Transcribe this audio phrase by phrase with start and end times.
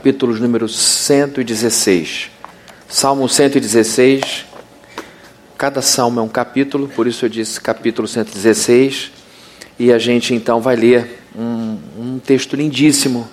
[0.00, 2.30] capítulos número 116.
[2.88, 4.46] Salmo 116.
[5.58, 9.12] Cada salmo é um capítulo, por isso eu disse capítulo 116.
[9.78, 13.28] E a gente então vai ler um, um texto lindíssimo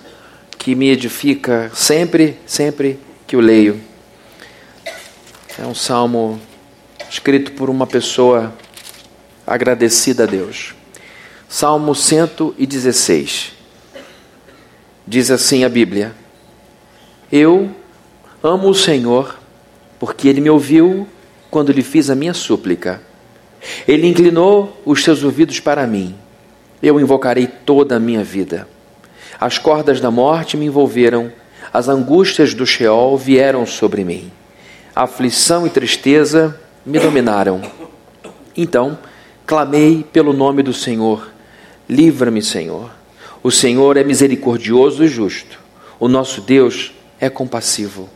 [0.58, 3.80] que me edifica sempre, sempre que o leio.
[5.58, 6.38] É um salmo
[7.08, 8.52] escrito por uma pessoa
[9.46, 10.74] agradecida a Deus.
[11.48, 13.52] Salmo 116.
[15.06, 16.14] Diz assim a Bíblia:
[17.30, 17.70] eu
[18.42, 19.38] amo o Senhor,
[19.98, 21.06] porque ele me ouviu
[21.50, 23.02] quando lhe fiz a minha súplica.
[23.86, 26.14] Ele inclinou os seus ouvidos para mim.
[26.82, 28.68] Eu invocarei toda a minha vida.
[29.40, 31.32] As cordas da morte me envolveram,
[31.72, 34.32] as angústias do Sheol vieram sobre mim.
[34.94, 37.60] Aflição e tristeza me dominaram.
[38.56, 38.98] Então,
[39.46, 41.28] clamei pelo nome do Senhor.
[41.88, 42.90] Livra-me, Senhor.
[43.42, 45.58] O Senhor é misericordioso e justo.
[46.00, 48.08] O nosso Deus é compassivo.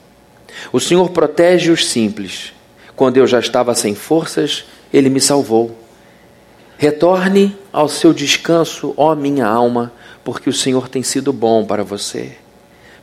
[0.72, 2.52] O Senhor protege os simples.
[2.94, 5.78] Quando eu já estava sem forças, ele me salvou.
[6.76, 9.92] Retorne ao seu descanso, ó minha alma,
[10.24, 12.32] porque o Senhor tem sido bom para você.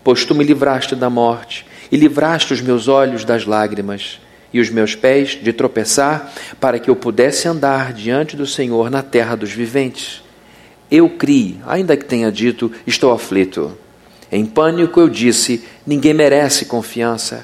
[0.04, 4.20] Pois tu me livraste da morte e livraste os meus olhos das lágrimas
[4.52, 9.04] e os meus pés de tropeçar, para que eu pudesse andar diante do Senhor na
[9.04, 10.24] terra dos viventes.
[10.90, 13.78] Eu criei, ainda que tenha dito, estou aflito.
[14.32, 17.44] Em pânico eu disse: ninguém merece confiança.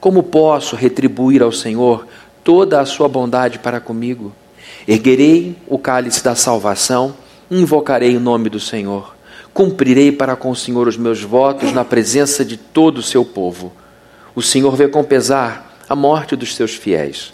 [0.00, 2.06] Como posso retribuir ao Senhor
[2.44, 4.32] toda a sua bondade para comigo?
[4.86, 7.14] Erguerei o cálice da salvação,
[7.50, 9.16] invocarei o nome do Senhor.
[9.52, 13.72] Cumprirei para com o Senhor os meus votos na presença de todo o seu povo.
[14.34, 17.32] O Senhor vê com pesar a morte dos seus fiéis.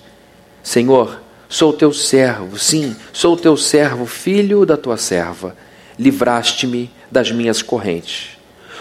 [0.63, 5.55] Senhor, sou teu servo, sim, sou teu servo, filho da tua serva.
[5.99, 8.34] Livraste-me das minhas correntes.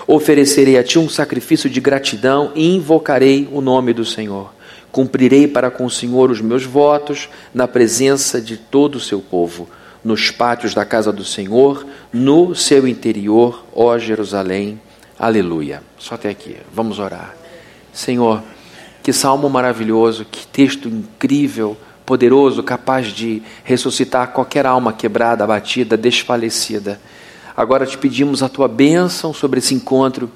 [0.05, 4.53] Oferecerei a ti um sacrifício de gratidão e invocarei o nome do Senhor.
[4.91, 9.67] Cumprirei para com o Senhor os meus votos na presença de todo o seu povo,
[10.03, 14.79] nos pátios da casa do Senhor, no seu interior, ó Jerusalém.
[15.17, 15.81] Aleluia.
[15.97, 16.57] Só até aqui.
[16.73, 17.33] Vamos orar.
[17.93, 18.43] Senhor,
[19.01, 26.99] que salmo maravilhoso, que texto incrível, poderoso, capaz de ressuscitar qualquer alma quebrada, abatida, desfalecida.
[27.55, 30.31] Agora te pedimos a tua bênção sobre esse encontro,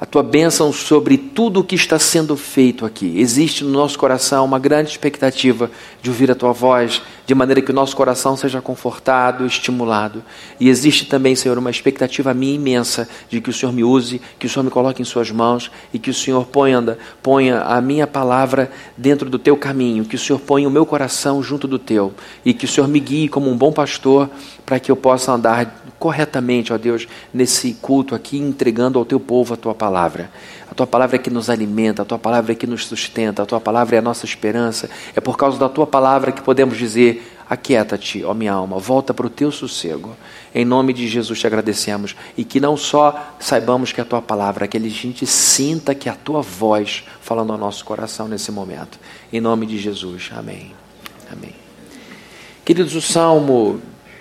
[0.00, 3.20] a tua bênção sobre tudo o que está sendo feito aqui.
[3.20, 5.70] Existe no nosso coração uma grande expectativa
[6.00, 10.24] de ouvir a tua voz, de maneira que o nosso coração seja confortado, estimulado.
[10.58, 14.46] E existe também, Senhor, uma expectativa minha imensa de que o Senhor me use, que
[14.46, 18.06] o Senhor me coloque em Suas mãos e que o Senhor ponha, ponha a minha
[18.06, 22.14] palavra dentro do teu caminho, que o Senhor ponha o meu coração junto do teu
[22.42, 24.30] e que o Senhor me guie como um bom pastor
[24.64, 29.52] para que eu possa andar corretamente, ó Deus, nesse culto aqui, entregando ao teu povo
[29.52, 30.30] a tua palavra.
[30.68, 33.46] A tua palavra é que nos alimenta, a tua palavra é que nos sustenta, a
[33.46, 34.88] tua palavra é a nossa esperança.
[35.14, 39.26] É por causa da tua palavra que podemos dizer: Aquieta-te, ó minha alma, volta para
[39.26, 40.16] o teu sossego.
[40.54, 44.22] Em nome de Jesus te agradecemos e que não só saibamos que é a tua
[44.22, 48.50] palavra, que a gente sinta que é a tua voz falando ao nosso coração nesse
[48.50, 48.98] momento.
[49.30, 50.30] Em nome de Jesus.
[50.34, 50.72] Amém.
[51.30, 51.54] Amém.
[52.64, 53.80] Queridos, o Salmo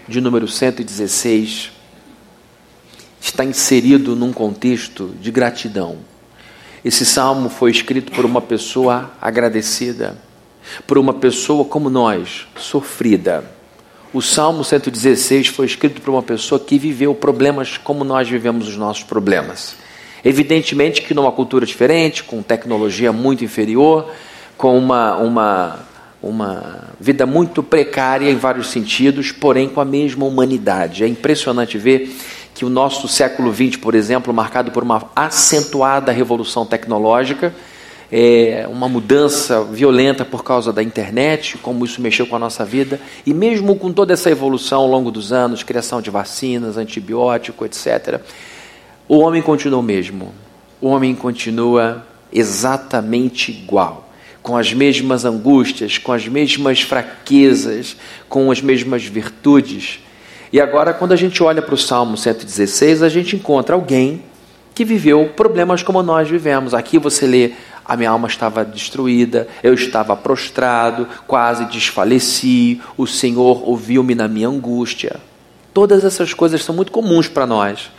[0.10, 1.72] de número 116
[3.22, 5.98] está inserido num contexto de gratidão.
[6.84, 10.18] Esse salmo foi escrito por uma pessoa agradecida,
[10.88, 13.44] por uma pessoa como nós, sofrida.
[14.12, 18.76] O Salmo 116 foi escrito por uma pessoa que viveu problemas como nós vivemos os
[18.76, 19.76] nossos problemas.
[20.26, 24.12] Evidentemente que numa cultura diferente, com tecnologia muito inferior,
[24.58, 25.89] com uma, uma
[26.22, 31.04] uma vida muito precária em vários sentidos, porém com a mesma humanidade.
[31.04, 32.14] É impressionante ver
[32.54, 37.54] que o nosso século XX, por exemplo, marcado por uma acentuada revolução tecnológica,
[38.12, 43.00] é uma mudança violenta por causa da internet, como isso mexeu com a nossa vida,
[43.26, 48.20] e mesmo com toda essa evolução ao longo dos anos, criação de vacinas, antibiótico, etc.,
[49.08, 50.34] o homem continua o mesmo.
[50.82, 54.09] O homem continua exatamente igual
[54.50, 57.96] com as mesmas angústias, com as mesmas fraquezas,
[58.28, 60.00] com as mesmas virtudes.
[60.52, 64.24] E agora, quando a gente olha para o Salmo 116, a gente encontra alguém
[64.74, 66.74] que viveu problemas como nós vivemos.
[66.74, 67.52] Aqui você lê:
[67.86, 74.48] a minha alma estava destruída, eu estava prostrado, quase desfaleci, o Senhor ouviu-me na minha
[74.48, 75.18] angústia.
[75.76, 77.92] Todas essas coisas são muito comuns para nós.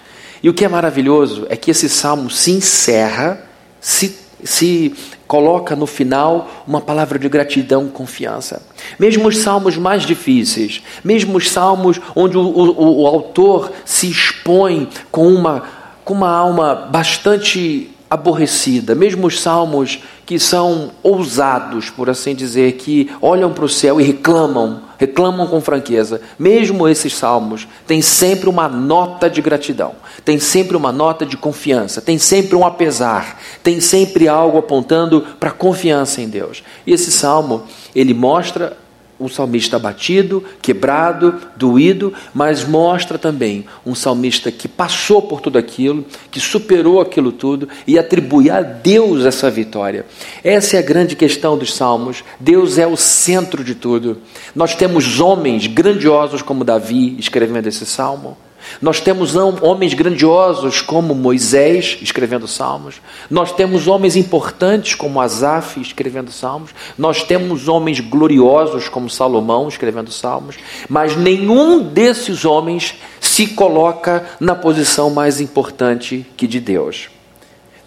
[0.42, 3.40] E o que é maravilhoso é que esse salmo se encerra,
[3.80, 4.94] se, se
[5.26, 8.62] coloca no final uma palavra de gratidão, confiança.
[8.98, 14.88] Mesmo os salmos mais difíceis, mesmo os salmos onde o, o, o autor se expõe
[15.10, 22.34] com uma com uma alma bastante aborrecida, mesmo os salmos que são ousados, por assim
[22.34, 28.02] dizer, que olham para o céu e reclamam, reclamam com franqueza, mesmo esses salmos têm
[28.02, 33.38] sempre uma nota de gratidão, tem sempre uma nota de confiança, tem sempre um apesar,
[33.62, 36.64] tem sempre algo apontando para a confiança em Deus.
[36.84, 37.62] E esse salmo,
[37.94, 38.76] ele mostra
[39.20, 46.04] um salmista abatido, quebrado, doído, mas mostra também um salmista que passou por tudo aquilo,
[46.30, 50.06] que superou aquilo tudo e atribui a Deus essa vitória.
[50.42, 52.24] Essa é a grande questão dos salmos.
[52.38, 54.18] Deus é o centro de tudo.
[54.54, 58.36] Nós temos homens grandiosos como Davi escrevendo esse salmo.
[58.80, 63.00] Nós temos homens grandiosos como Moisés escrevendo salmos.
[63.30, 66.70] Nós temos homens importantes como Asaf escrevendo salmos.
[66.96, 70.56] Nós temos homens gloriosos como Salomão escrevendo salmos.
[70.88, 77.08] Mas nenhum desses homens se coloca na posição mais importante que de Deus.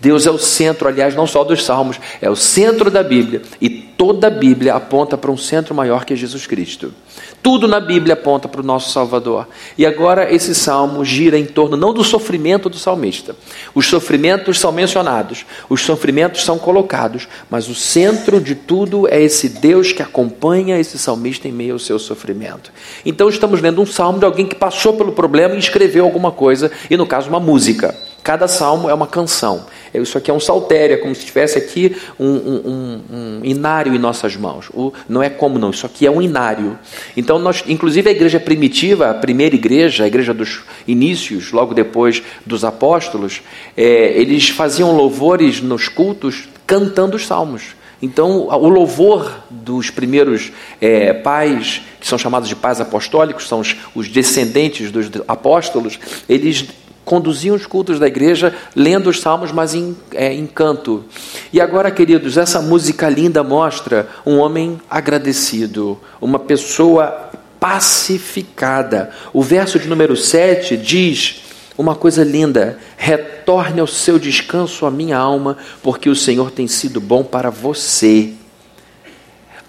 [0.03, 3.41] Deus é o centro, aliás, não só dos salmos, é o centro da Bíblia.
[3.61, 6.93] E toda a Bíblia aponta para um centro maior que é Jesus Cristo.
[7.41, 9.47] Tudo na Bíblia aponta para o nosso Salvador.
[9.77, 13.33] E agora esse salmo gira em torno não do sofrimento do salmista.
[13.73, 19.47] Os sofrimentos são mencionados, os sofrimentos são colocados, mas o centro de tudo é esse
[19.47, 22.73] Deus que acompanha esse salmista em meio ao seu sofrimento.
[23.05, 26.69] Então estamos lendo um salmo de alguém que passou pelo problema e escreveu alguma coisa,
[26.89, 27.95] e no caso, uma música.
[28.23, 29.65] Cada salmo é uma canção.
[29.93, 33.93] Isso aqui é um saltério, é como se tivesse aqui um, um, um, um inário
[33.93, 34.69] em nossas mãos.
[34.73, 36.79] O, não é como não, isso aqui é um inário.
[37.17, 42.23] Então, nós, inclusive a igreja primitiva, a primeira igreja, a igreja dos inícios, logo depois
[42.45, 43.41] dos apóstolos,
[43.75, 47.75] é, eles faziam louvores nos cultos cantando os salmos.
[48.01, 53.77] Então, o louvor dos primeiros é, pais, que são chamados de pais apostólicos, são os,
[53.95, 55.97] os descendentes dos apóstolos,
[56.27, 56.65] eles
[57.05, 61.03] conduziam os cultos da igreja lendo os salmos, mas em, é, em canto.
[61.51, 67.29] E agora, queridos, essa música linda mostra um homem agradecido, uma pessoa
[67.59, 69.11] pacificada.
[69.31, 71.43] O verso de número 7 diz
[71.77, 76.99] uma coisa linda: retorne ao seu descanso a minha alma, porque o Senhor tem sido
[76.99, 78.33] bom para você.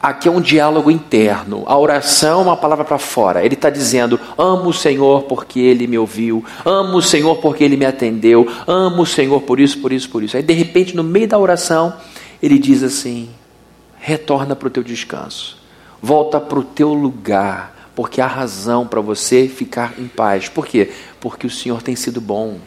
[0.05, 1.65] Aqui é um diálogo interno.
[1.67, 3.43] A oração é uma palavra para fora.
[3.43, 7.75] Ele está dizendo: amo o Senhor porque ele me ouviu, amo o Senhor porque ele
[7.75, 10.37] me atendeu, amo o Senhor por isso, por isso, por isso.
[10.37, 11.97] Aí, de repente, no meio da oração,
[12.43, 13.31] ele diz assim:
[13.99, 15.57] retorna para o teu descanso,
[16.03, 20.51] volta para o teu lugar, porque há razão para você ficar em paz.
[20.51, 20.93] Por quê?
[21.19, 22.59] Porque o Senhor tem sido bom,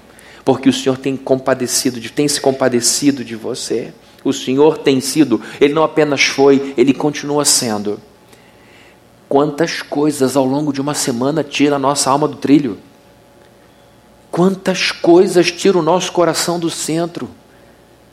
[0.43, 3.93] porque o Senhor tem compadecido, tem se compadecido de você.
[4.27, 7.97] O Senhor tem sido, Ele não apenas foi, Ele continua sendo.
[9.29, 12.77] Quantas coisas ao longo de uma semana tira a nossa alma do trilho?
[14.29, 17.29] Quantas coisas tira o nosso coração do centro?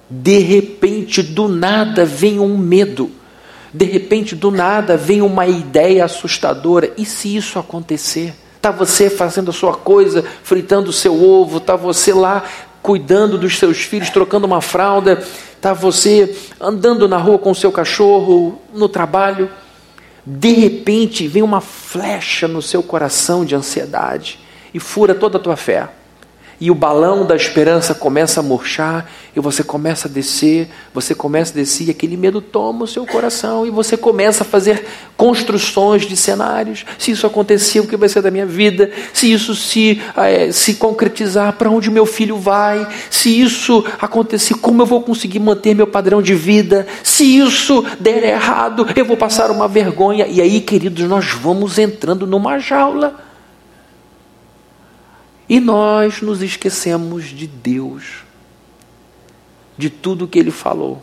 [0.09, 3.11] De repente, do nada, vem um medo.
[3.73, 6.93] De repente, do nada, vem uma ideia assustadora.
[6.97, 8.35] E se isso acontecer?
[8.57, 12.45] Está você fazendo a sua coisa, fritando o seu ovo, está você lá
[12.85, 15.25] cuidando dos seus filhos, trocando uma fralda,
[15.57, 19.49] está você andando na rua com o seu cachorro, no trabalho.
[20.27, 24.39] De repente vem uma flecha no seu coração de ansiedade
[24.75, 25.89] e fura toda a tua fé
[26.61, 31.53] e o balão da esperança começa a murchar, e você começa a descer, você começa
[31.53, 34.85] a descer, e aquele medo toma o seu coração, e você começa a fazer
[35.17, 36.85] construções de cenários.
[36.99, 38.91] Se isso acontecer, o que vai ser da minha vida?
[39.13, 42.87] Se isso se, é, se concretizar, para onde meu filho vai?
[43.11, 46.87] Se isso acontecer, como eu vou conseguir manter meu padrão de vida?
[47.03, 50.27] Se isso der errado, eu vou passar uma vergonha.
[50.27, 53.34] E aí, queridos, nós vamos entrando numa jaula.
[55.49, 58.25] E nós nos esquecemos de Deus,
[59.77, 61.03] de tudo que Ele falou.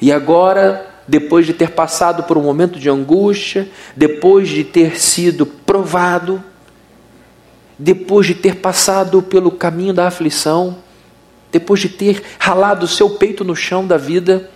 [0.00, 5.46] E agora, depois de ter passado por um momento de angústia, depois de ter sido
[5.46, 6.42] provado,
[7.78, 10.78] depois de ter passado pelo caminho da aflição,
[11.52, 14.50] depois de ter ralado o seu peito no chão da vida,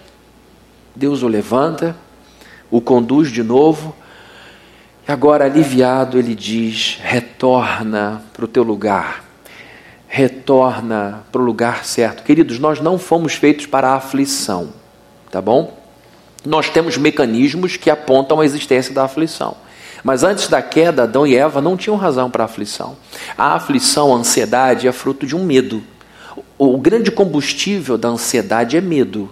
[0.95, 1.95] Deus o levanta,
[2.71, 3.95] o conduz de novo
[5.09, 9.25] Agora, aliviado, ele diz: retorna para o teu lugar,
[10.09, 12.25] retorna para o lugar certo.
[12.25, 14.71] Queridos, nós não fomos feitos para a aflição,
[15.31, 15.79] tá bom?
[16.45, 19.57] Nós temos mecanismos que apontam a existência da aflição.
[20.03, 22.97] Mas antes da queda, Adão e Eva não tinham razão para a aflição.
[23.37, 25.83] A aflição, a ansiedade é fruto de um medo.
[26.59, 29.31] O grande combustível da ansiedade é medo.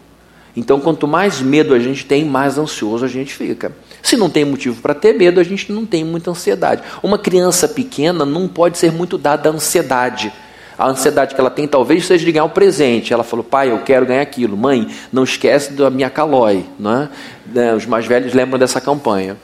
[0.57, 3.73] Então, quanto mais medo a gente tem, mais ansioso a gente fica.
[4.03, 6.83] Se não tem motivo para ter medo, a gente não tem muita ansiedade.
[7.03, 10.33] Uma criança pequena não pode ser muito dada à ansiedade.
[10.79, 13.13] A ansiedade que ela tem talvez seja de ganhar um presente.
[13.13, 14.57] Ela falou, pai, eu quero ganhar aquilo.
[14.57, 16.65] Mãe, não esquece da minha calói.
[16.79, 17.09] Não
[17.55, 17.75] é?
[17.75, 19.37] Os mais velhos lembram dessa campanha.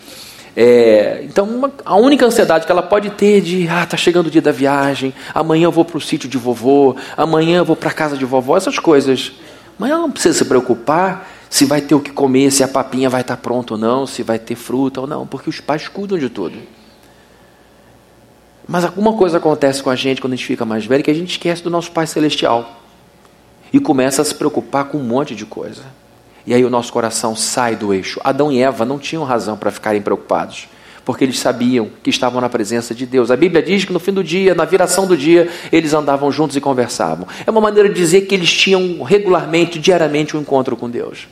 [0.57, 4.31] É, então, uma, a única ansiedade que ela pode ter de, ah, tá chegando o
[4.31, 7.91] dia da viagem, amanhã eu vou para o sítio de vovô, amanhã eu vou para
[7.91, 9.33] a casa de vovó, essas coisas.
[9.81, 13.09] Mas ela não precisa se preocupar se vai ter o que comer, se a papinha
[13.09, 16.19] vai estar pronta ou não, se vai ter fruta ou não, porque os pais cuidam
[16.19, 16.59] de tudo.
[18.69, 21.15] Mas alguma coisa acontece com a gente quando a gente fica mais velho que a
[21.15, 22.79] gente esquece do nosso Pai Celestial
[23.73, 25.85] e começa a se preocupar com um monte de coisa.
[26.47, 28.21] E aí o nosso coração sai do eixo.
[28.23, 30.69] Adão e Eva não tinham razão para ficarem preocupados,
[31.05, 33.31] porque eles sabiam que estavam na presença de Deus.
[33.31, 36.57] A Bíblia diz que no fim do dia, na viração do dia, eles andavam juntos
[36.57, 37.27] e conversavam.
[37.47, 41.29] É uma maneira de dizer que eles tinham regularmente, diariamente, um encontro com Deus.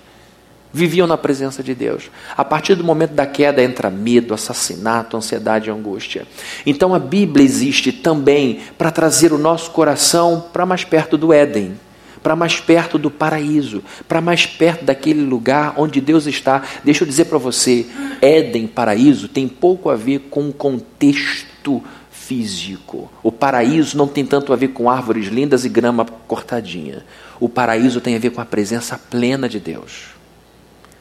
[0.72, 2.10] Viviam na presença de Deus.
[2.36, 6.26] A partir do momento da queda entra medo, assassinato, ansiedade e angústia.
[6.66, 11.74] Então a Bíblia existe também para trazer o nosso coração para mais perto do Éden
[12.22, 16.62] para mais perto do paraíso, para mais perto daquele lugar onde Deus está.
[16.84, 17.86] Deixa eu dizer para você:
[18.20, 23.10] Éden, paraíso, tem pouco a ver com o contexto físico.
[23.22, 27.04] O paraíso não tem tanto a ver com árvores lindas e grama cortadinha.
[27.40, 30.08] O paraíso tem a ver com a presença plena de Deus.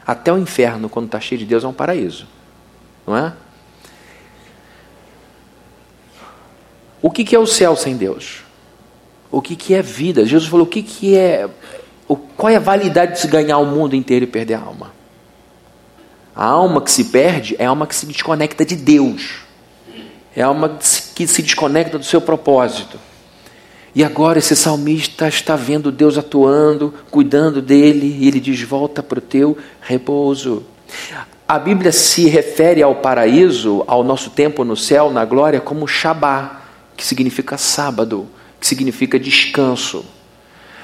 [0.06, 2.28] Até o inferno, quando está cheio de Deus, é um paraíso.
[3.06, 3.34] Não é?
[7.02, 8.47] O que é o céu sem Deus?
[9.32, 10.26] O que, que é vida.
[10.26, 11.50] Jesus falou: o que, que é.
[12.08, 14.94] O, qual é a validade de se ganhar o mundo inteiro e perder a alma?
[16.36, 19.40] A alma que se perde é a alma que se desconecta de Deus.
[20.36, 20.78] É a alma
[21.16, 23.00] que se desconecta do seu propósito.
[23.94, 29.18] E agora esse salmista está vendo Deus atuando, cuidando dele, e ele diz: Volta para
[29.18, 30.64] o teu repouso.
[31.48, 36.62] A Bíblia se refere ao paraíso, ao nosso tempo no céu, na glória, como Shabá,
[36.96, 38.28] que significa sábado
[38.60, 40.06] que significa descanso.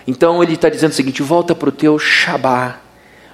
[0.07, 2.79] Então ele está dizendo o seguinte: volta para o teu Shabá,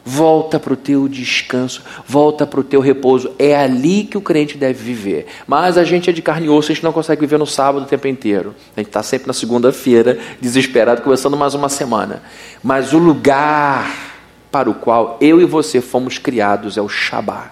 [0.04, 3.32] volta para o teu descanso, volta para o teu repouso.
[3.38, 5.28] É ali que o crente deve viver.
[5.48, 7.84] Mas a gente é de carne e osso, a gente não consegue viver no sábado
[7.84, 8.56] o tempo inteiro.
[8.76, 12.24] A gente está sempre na segunda-feira, desesperado, começando mais uma semana.
[12.64, 14.10] Mas o lugar
[14.52, 17.52] para o qual eu e você fomos criados é o Shabá.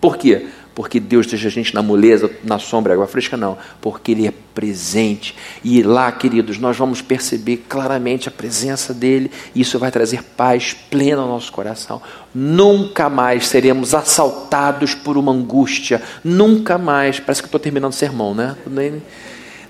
[0.00, 0.46] Por quê?
[0.74, 3.58] Porque Deus deixa a gente na moleza, na sombra, água fresca, não.
[3.80, 5.36] Porque Ele é presente.
[5.62, 9.30] E lá, queridos, nós vamos perceber claramente a presença dEle.
[9.54, 12.00] E isso vai trazer paz plena ao nosso coração.
[12.34, 16.02] Nunca mais seremos assaltados por uma angústia.
[16.24, 17.20] Nunca mais.
[17.20, 18.56] Parece que estou terminando o sermão, né?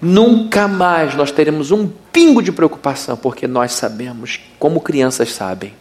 [0.01, 5.75] Nunca mais nós teremos um pingo de preocupação, porque nós sabemos, como crianças sabem,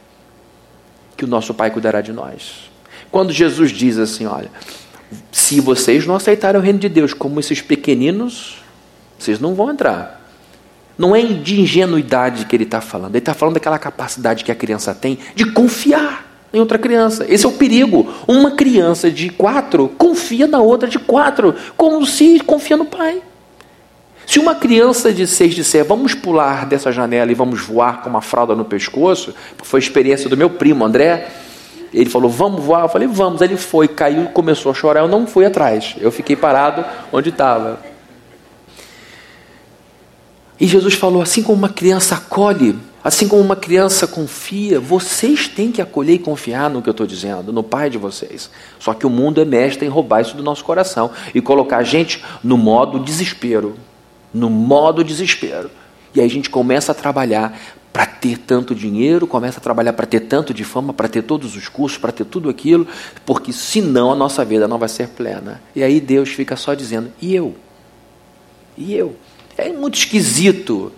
[1.15, 2.71] que o nosso Pai cuidará de nós.
[3.11, 4.49] Quando Jesus diz assim: Olha,
[5.32, 8.62] se vocês não aceitarem o reino de Deus como esses pequeninos,
[9.18, 10.22] vocês não vão entrar.
[10.98, 14.56] Não é de ingenuidade que ele está falando, ele está falando daquela capacidade que a
[14.56, 17.25] criança tem de confiar em outra criança.
[17.27, 18.13] Esse é o perigo.
[18.27, 23.22] Uma criança de quatro confia na outra de quatro, como se confia no pai.
[24.25, 28.22] Se uma criança de seis disser, vamos pular dessa janela e vamos voar com uma
[28.22, 31.27] fralda no pescoço, foi a experiência do meu primo André,
[31.93, 32.83] ele falou, vamos voar?
[32.83, 33.41] Eu falei, vamos.
[33.41, 35.01] Ele foi, caiu, começou a chorar.
[35.01, 35.95] Eu não fui atrás.
[36.00, 37.79] Eu fiquei parado onde estava.
[40.62, 45.71] E Jesus falou: assim como uma criança acolhe, assim como uma criança confia, vocês têm
[45.71, 48.51] que acolher e confiar no que eu estou dizendo, no Pai de vocês.
[48.79, 51.83] Só que o mundo é mestre em roubar isso do nosso coração e colocar a
[51.83, 53.75] gente no modo desespero.
[54.31, 55.71] No modo desespero.
[56.13, 57.60] E aí a gente começa a trabalhar
[57.91, 61.55] para ter tanto dinheiro, começa a trabalhar para ter tanto de fama, para ter todos
[61.55, 62.88] os cursos, para ter tudo aquilo,
[63.25, 65.62] porque senão a nossa vida não vai ser plena.
[65.75, 67.55] E aí Deus fica só dizendo: e eu?
[68.77, 69.15] E eu?
[69.57, 70.91] É muito esquisito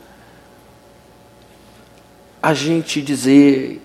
[2.42, 3.82] a gente dizer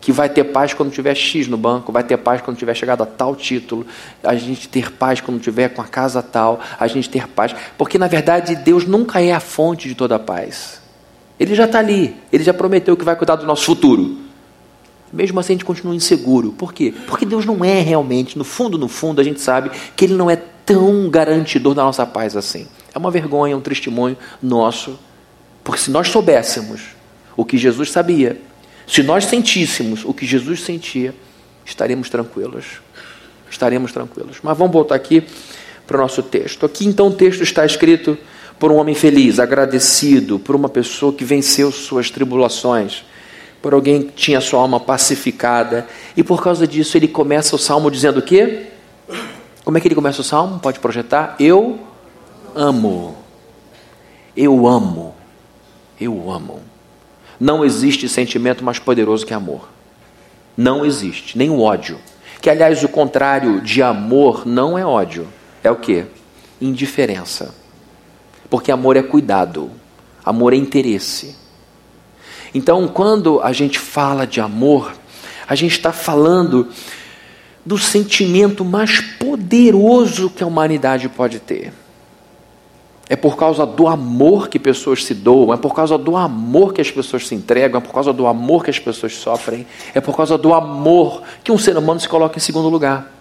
[0.00, 3.02] que vai ter paz quando tiver X no banco, vai ter paz quando tiver chegado
[3.02, 3.86] a tal título,
[4.22, 7.96] a gente ter paz quando tiver com a casa tal, a gente ter paz, porque
[7.96, 10.83] na verdade Deus nunca é a fonte de toda a paz.
[11.38, 14.18] Ele já está ali, ele já prometeu que vai cuidar do nosso futuro.
[15.12, 16.52] Mesmo assim a gente continua inseguro.
[16.52, 16.92] Por quê?
[17.06, 20.30] Porque Deus não é realmente, no fundo, no fundo, a gente sabe que Ele não
[20.30, 22.66] é tão garantidor da nossa paz assim.
[22.92, 24.98] É uma vergonha, um testemunho nosso.
[25.62, 26.82] Porque se nós soubéssemos
[27.36, 28.40] o que Jesus sabia,
[28.86, 31.14] se nós sentíssemos o que Jesus sentia,
[31.64, 32.64] estaremos tranquilos.
[33.50, 34.38] Estaremos tranquilos.
[34.42, 35.24] Mas vamos voltar aqui
[35.86, 36.66] para o nosso texto.
[36.66, 38.18] Aqui então o texto está escrito
[38.64, 43.04] por um homem feliz, agradecido, por uma pessoa que venceu suas tribulações,
[43.60, 45.86] por alguém que tinha sua alma pacificada.
[46.16, 48.68] E por causa disso ele começa o salmo dizendo o quê?
[49.62, 50.60] Como é que ele começa o salmo?
[50.60, 51.36] Pode projetar?
[51.38, 51.78] Eu
[52.54, 53.14] amo.
[54.34, 55.14] Eu amo.
[56.00, 56.62] Eu amo.
[57.38, 59.68] Não existe sentimento mais poderoso que amor.
[60.56, 61.98] Não existe, nem o ódio.
[62.40, 65.28] Que aliás o contrário de amor não é ódio.
[65.62, 66.06] É o que?
[66.62, 67.62] Indiferença.
[68.48, 69.70] Porque amor é cuidado,
[70.24, 71.36] amor é interesse.
[72.54, 74.92] Então, quando a gente fala de amor,
[75.46, 76.68] a gente está falando
[77.64, 81.72] do sentimento mais poderoso que a humanidade pode ter.
[83.08, 86.80] É por causa do amor que pessoas se doam, é por causa do amor que
[86.80, 90.16] as pessoas se entregam, é por causa do amor que as pessoas sofrem, é por
[90.16, 93.13] causa do amor que um ser humano se coloca em segundo lugar.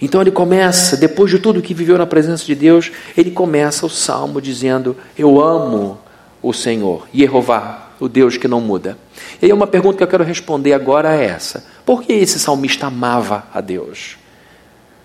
[0.00, 3.90] Então ele começa, depois de tudo que viveu na presença de Deus, ele começa o
[3.90, 5.98] salmo dizendo: Eu amo
[6.42, 8.98] o Senhor, Jeová, o Deus que não muda.
[9.40, 12.86] E aí uma pergunta que eu quero responder agora é essa: Por que esse salmista
[12.86, 14.16] amava a Deus?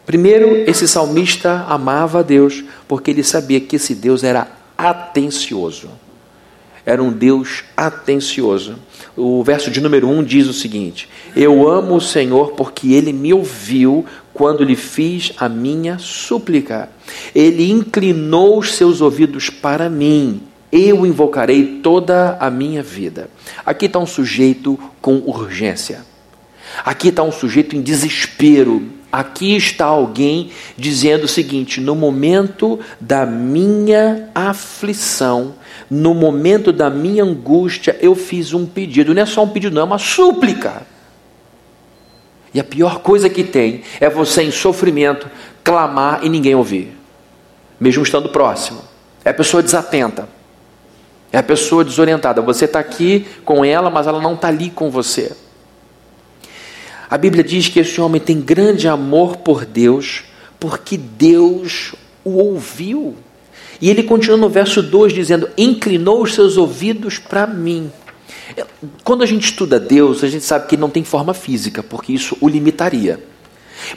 [0.05, 5.89] Primeiro, esse salmista amava a Deus porque ele sabia que esse Deus era atencioso.
[6.83, 8.77] Era um Deus atencioso.
[9.15, 13.13] O verso de número 1 um diz o seguinte: Eu amo o Senhor porque ele
[13.13, 14.05] me ouviu
[14.39, 16.87] quando lhe fiz a minha súplica.
[17.35, 20.41] Ele inclinou os seus ouvidos para mim.
[20.71, 23.29] Eu invocarei toda a minha vida.
[23.65, 26.05] Aqui está um sujeito com urgência.
[26.85, 28.81] Aqui está um sujeito em desespero.
[29.11, 35.55] Aqui está alguém dizendo o seguinte: no momento da minha aflição,
[35.91, 39.13] no momento da minha angústia, eu fiz um pedido.
[39.13, 40.83] Não é só um pedido, não, é uma súplica.
[42.53, 45.29] E a pior coisa que tem é você em sofrimento
[45.63, 46.95] clamar e ninguém ouvir,
[47.79, 48.81] mesmo estando próximo.
[49.23, 50.27] É a pessoa desatenta,
[51.31, 52.41] é a pessoa desorientada.
[52.41, 55.31] Você está aqui com ela, mas ela não está ali com você.
[57.09, 60.23] A Bíblia diz que esse homem tem grande amor por Deus,
[60.59, 63.15] porque Deus o ouviu.
[63.81, 67.91] E ele continua no verso 2 dizendo: Inclinou os seus ouvidos para mim.
[69.03, 72.37] Quando a gente estuda Deus, a gente sabe que não tem forma física, porque isso
[72.41, 73.19] o limitaria.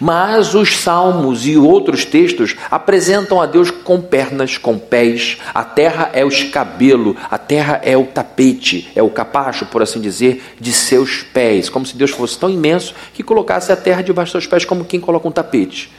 [0.01, 5.39] Mas os salmos e outros textos apresentam a Deus com pernas, com pés.
[5.53, 10.01] A terra é o escabelo, a terra é o tapete, é o capacho, por assim
[10.01, 11.69] dizer, de seus pés.
[11.69, 14.85] Como se Deus fosse tão imenso que colocasse a terra debaixo dos seus pés, como
[14.85, 15.91] quem coloca um tapete.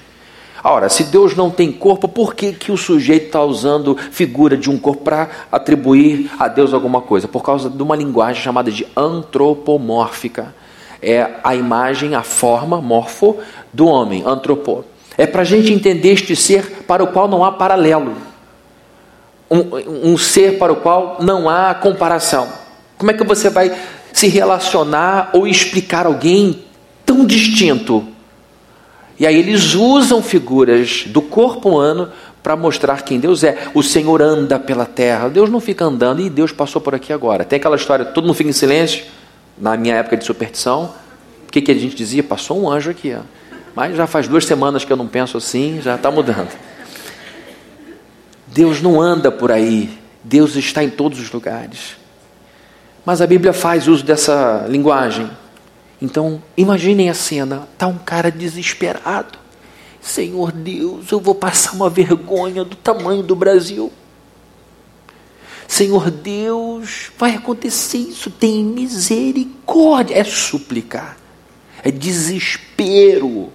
[0.64, 4.70] Ora, se Deus não tem corpo, por que, que o sujeito está usando figura de
[4.70, 7.28] um corpo para atribuir a Deus alguma coisa?
[7.28, 10.56] Por causa de uma linguagem chamada de antropomórfica.
[11.02, 13.36] É a imagem, a forma, morfo,
[13.74, 14.86] do homem, antropô.
[15.18, 18.14] É para a gente entender este ser para o qual não há paralelo.
[19.52, 22.48] Um, um ser para o qual não há comparação.
[22.98, 23.78] Como é que você vai
[24.14, 26.64] se relacionar ou explicar alguém
[27.06, 28.13] tão distinto
[29.20, 32.10] e aí eles usam figuras do corpo humano
[32.42, 33.68] para mostrar quem Deus é.
[33.74, 35.30] O Senhor anda pela terra.
[35.30, 37.46] Deus não fica andando e Deus passou por aqui agora.
[37.46, 39.06] Tem aquela história, todo mundo fica em silêncio.
[39.58, 40.94] Na minha época de superstição,
[41.48, 42.24] o que, que a gente dizia?
[42.24, 43.14] Passou um anjo aqui.
[43.14, 43.22] Ó.
[43.76, 46.50] Mas já faz duas semanas que eu não penso assim, já está mudando.
[48.48, 49.90] Deus não anda por aí.
[50.24, 51.98] Deus está em todos os lugares.
[53.06, 55.30] Mas a Bíblia faz uso dessa linguagem.
[56.04, 59.40] Então, imaginem a cena: está um cara desesperado.
[60.02, 63.90] Senhor Deus, eu vou passar uma vergonha do tamanho do Brasil.
[65.66, 70.16] Senhor Deus, vai acontecer isso, tem misericórdia.
[70.16, 71.16] É súplica,
[71.82, 73.50] é desespero.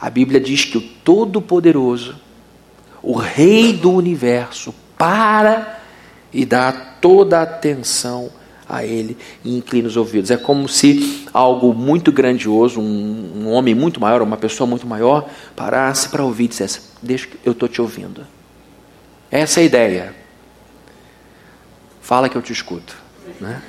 [0.00, 2.14] A Bíblia diz que o Todo-Poderoso,
[3.02, 5.80] o Rei do universo, para
[6.32, 8.30] e dá toda a atenção
[8.68, 10.30] a Ele e inclina os ouvidos.
[10.30, 15.28] É como se algo muito grandioso, um, um homem muito maior, uma pessoa muito maior,
[15.56, 18.26] parasse para ouvir e dissesse: Deixa que eu estou te ouvindo.
[19.30, 20.14] Essa é a ideia.
[22.00, 22.96] Fala que eu te escuto.
[23.40, 23.62] Né?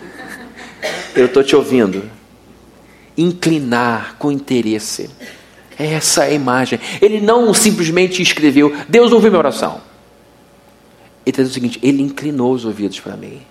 [1.15, 2.09] Eu estou te ouvindo.
[3.17, 5.09] Inclinar com interesse.
[5.77, 6.79] Essa é a imagem.
[7.01, 9.81] Ele não simplesmente escreveu, Deus ouviu minha oração.
[11.25, 13.41] Ele está dizendo o seguinte: Ele inclinou os ouvidos para mim.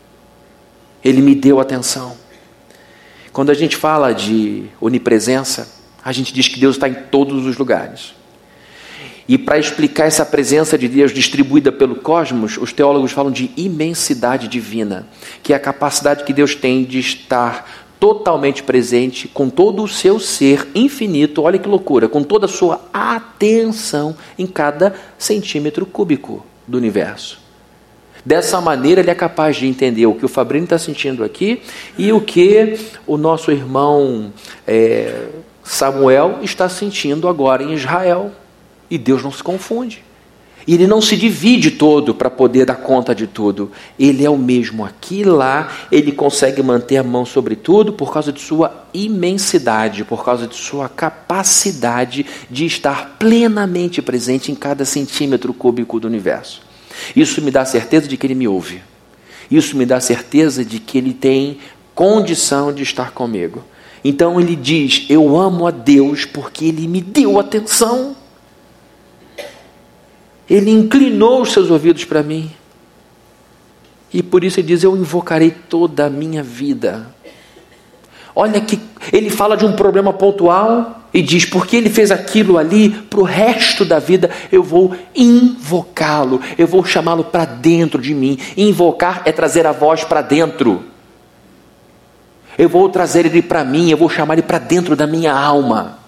[1.05, 2.17] Ele me deu atenção.
[3.33, 5.69] Quando a gente fala de onipresença,
[6.05, 8.15] a gente diz que Deus está em todos os lugares.
[9.29, 14.49] E para explicar essa presença de Deus distribuída pelo cosmos, os teólogos falam de imensidade
[14.49, 15.07] divina,
[15.43, 20.19] que é a capacidade que Deus tem de estar totalmente presente com todo o seu
[20.19, 26.79] ser infinito, olha que loucura, com toda a sua atenção em cada centímetro cúbico do
[26.79, 27.48] universo.
[28.25, 31.63] Dessa maneira, ele é capaz de entender o que o Fabrini está sentindo aqui
[31.97, 34.33] e o que o nosso irmão
[34.67, 35.27] é,
[35.63, 38.33] Samuel está sentindo agora em Israel.
[38.91, 40.03] E Deus não se confunde.
[40.69, 43.71] E ele não se divide todo para poder dar conta de tudo.
[43.99, 48.13] Ele é o mesmo aqui e lá, ele consegue manter a mão sobre tudo por
[48.13, 54.85] causa de sua imensidade, por causa de sua capacidade de estar plenamente presente em cada
[54.85, 56.68] centímetro cúbico do universo.
[57.15, 58.83] Isso me dá certeza de que ele me ouve.
[59.51, 61.59] Isso me dá certeza de que ele tem
[61.95, 63.65] condição de estar comigo.
[64.05, 68.17] Então ele diz: Eu amo a Deus porque ele me deu atenção.
[70.49, 72.51] Ele inclinou os seus ouvidos para mim.
[74.13, 77.15] E por isso ele diz: Eu invocarei toda a minha vida.
[78.41, 78.79] Olha que
[79.13, 83.25] ele fala de um problema pontual e diz: porque ele fez aquilo ali, para o
[83.25, 88.39] resto da vida eu vou invocá-lo, eu vou chamá-lo para dentro de mim.
[88.57, 90.85] Invocar é trazer a voz para dentro.
[92.57, 95.99] Eu vou trazer ele para mim, eu vou chamar ele para dentro da minha alma.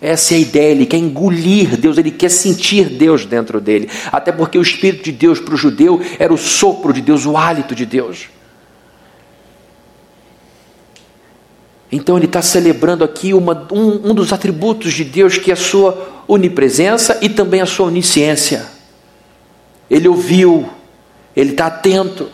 [0.00, 3.88] Essa é a ideia, ele quer engolir Deus, ele quer sentir Deus dentro dele.
[4.10, 7.36] Até porque o Espírito de Deus para o judeu era o sopro de Deus, o
[7.36, 8.26] hálito de Deus.
[11.92, 15.56] Então ele está celebrando aqui uma, um, um dos atributos de Deus, que é a
[15.56, 18.64] sua onipresença e também a sua onisciência.
[19.90, 20.66] Ele ouviu,
[21.36, 22.30] ele está atento.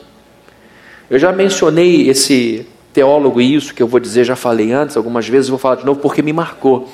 [1.11, 5.27] Eu já mencionei esse teólogo e isso que eu vou dizer, já falei antes, algumas
[5.27, 6.89] vezes vou falar de novo porque me marcou.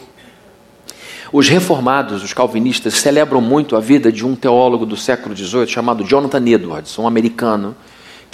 [1.31, 6.03] Os reformados, os calvinistas, celebram muito a vida de um teólogo do século XVIII chamado
[6.03, 7.77] Jonathan Edwards, um americano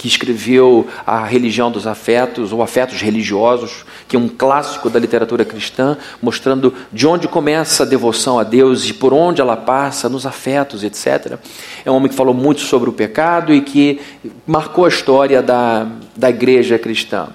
[0.01, 5.45] que escreveu A Religião dos Afetos, ou Afetos Religiosos, que é um clássico da literatura
[5.45, 10.25] cristã, mostrando de onde começa a devoção a Deus e por onde ela passa, nos
[10.25, 11.37] afetos, etc.
[11.85, 14.01] É um homem que falou muito sobre o pecado e que
[14.47, 15.85] marcou a história da,
[16.17, 17.27] da igreja cristã.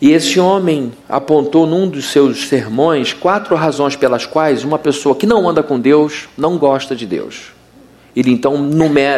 [0.00, 5.26] E esse homem apontou num dos seus sermões quatro razões pelas quais uma pessoa que
[5.26, 7.52] não anda com Deus não gosta de Deus.
[8.14, 8.54] Ele então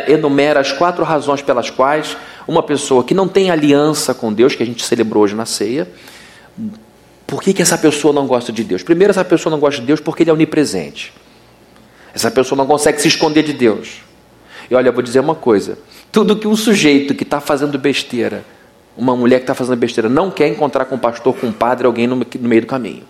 [0.09, 2.16] enumera, as quatro razões pelas quais
[2.48, 5.87] uma pessoa que não tem aliança com Deus, que a gente celebrou hoje na ceia,
[7.26, 8.82] por que, que essa pessoa não gosta de Deus?
[8.82, 11.12] Primeiro, essa pessoa não gosta de Deus porque ele é onipresente.
[12.14, 14.02] Essa pessoa não consegue se esconder de Deus.
[14.70, 15.78] E olha, eu vou dizer uma coisa:
[16.11, 18.44] tudo que um sujeito que está fazendo besteira
[18.96, 21.87] uma mulher que está fazendo besteira não quer encontrar com um pastor, com um padre,
[21.87, 23.04] alguém no meio do caminho.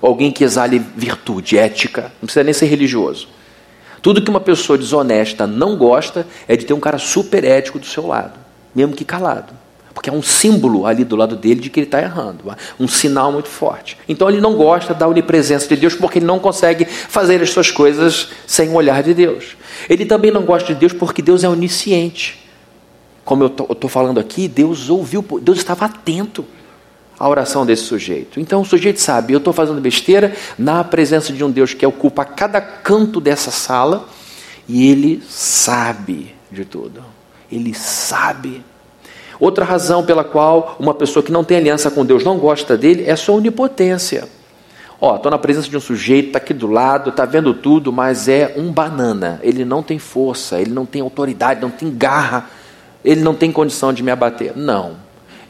[0.00, 3.28] Alguém que exale virtude, ética, não precisa nem ser religioso.
[4.02, 7.86] Tudo que uma pessoa desonesta não gosta é de ter um cara super ético do
[7.86, 8.38] seu lado,
[8.74, 9.52] mesmo que calado.
[9.92, 12.44] Porque é um símbolo ali do lado dele de que ele está errando,
[12.78, 13.98] um sinal muito forte.
[14.08, 17.70] Então ele não gosta da onipresença de Deus porque ele não consegue fazer as suas
[17.70, 19.56] coisas sem o olhar de Deus.
[19.88, 22.40] Ele também não gosta de Deus porque Deus é onisciente
[23.30, 26.44] como eu estou falando aqui, Deus ouviu, Deus estava atento
[27.20, 28.40] à oração desse sujeito.
[28.40, 32.24] Então o sujeito sabe, eu estou fazendo besteira na presença de um Deus que ocupa
[32.24, 34.08] cada canto dessa sala
[34.66, 37.04] e ele sabe de tudo.
[37.52, 38.64] Ele sabe.
[39.38, 43.04] Outra razão pela qual uma pessoa que não tem aliança com Deus não gosta dele
[43.04, 44.26] é a sua onipotência.
[45.00, 48.28] Ó, estou na presença de um sujeito, está aqui do lado, está vendo tudo, mas
[48.28, 49.40] é um banana.
[49.42, 52.50] Ele não tem força, ele não tem autoridade, não tem garra
[53.04, 54.52] ele não tem condição de me abater.
[54.56, 54.96] Não.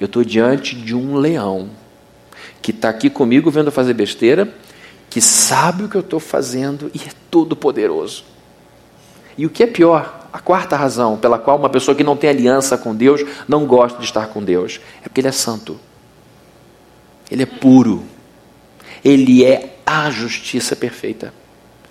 [0.01, 1.69] Eu estou diante de um leão
[2.63, 4.49] que está aqui comigo vendo fazer besteira,
[5.11, 8.25] que sabe o que eu estou fazendo e é todo poderoso.
[9.37, 12.31] E o que é pior, a quarta razão pela qual uma pessoa que não tem
[12.31, 15.79] aliança com Deus não gosta de estar com Deus é porque ele é santo.
[17.31, 18.05] Ele é puro.
[19.05, 21.33] Ele é a justiça perfeita.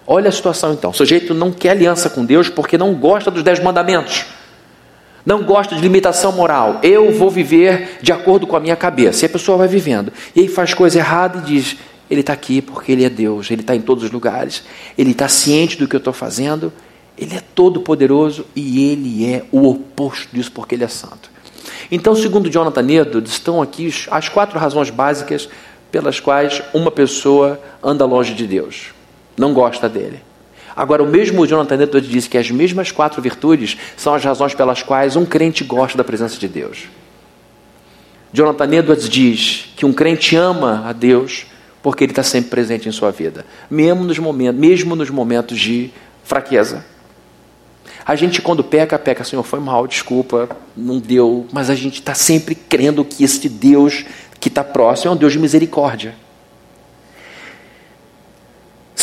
[0.05, 0.89] Olha a situação então.
[0.89, 4.25] O sujeito não quer aliança com Deus porque não gosta dos dez mandamentos.
[5.25, 6.79] Não gosto de limitação moral.
[6.81, 9.25] Eu vou viver de acordo com a minha cabeça.
[9.25, 10.11] E a pessoa vai vivendo.
[10.35, 11.77] E aí faz coisa errada e diz:
[12.09, 13.51] Ele está aqui porque Ele é Deus.
[13.51, 14.63] Ele está em todos os lugares.
[14.97, 16.71] Ele está ciente do que eu estou fazendo.
[17.17, 21.29] Ele é todo poderoso e Ele é o oposto disso porque Ele é santo.
[21.91, 25.49] Então, segundo Jonathan Edwards, estão aqui as quatro razões básicas
[25.91, 28.93] pelas quais uma pessoa anda longe de Deus.
[29.35, 30.21] Não gosta dele.
[30.79, 34.81] Agora, o mesmo Jonathan Edwards disse que as mesmas quatro virtudes são as razões pelas
[34.81, 36.87] quais um crente gosta da presença de Deus.
[38.31, 41.47] Jonathan Edwards diz que um crente ama a Deus
[41.83, 45.89] porque ele está sempre presente em sua vida, mesmo nos momentos, mesmo nos momentos de
[46.23, 46.85] fraqueza.
[48.05, 52.13] A gente, quando peca, peca, Senhor, foi mal, desculpa, não deu, mas a gente está
[52.13, 54.05] sempre crendo que esse Deus
[54.39, 56.15] que está próximo é um Deus de misericórdia.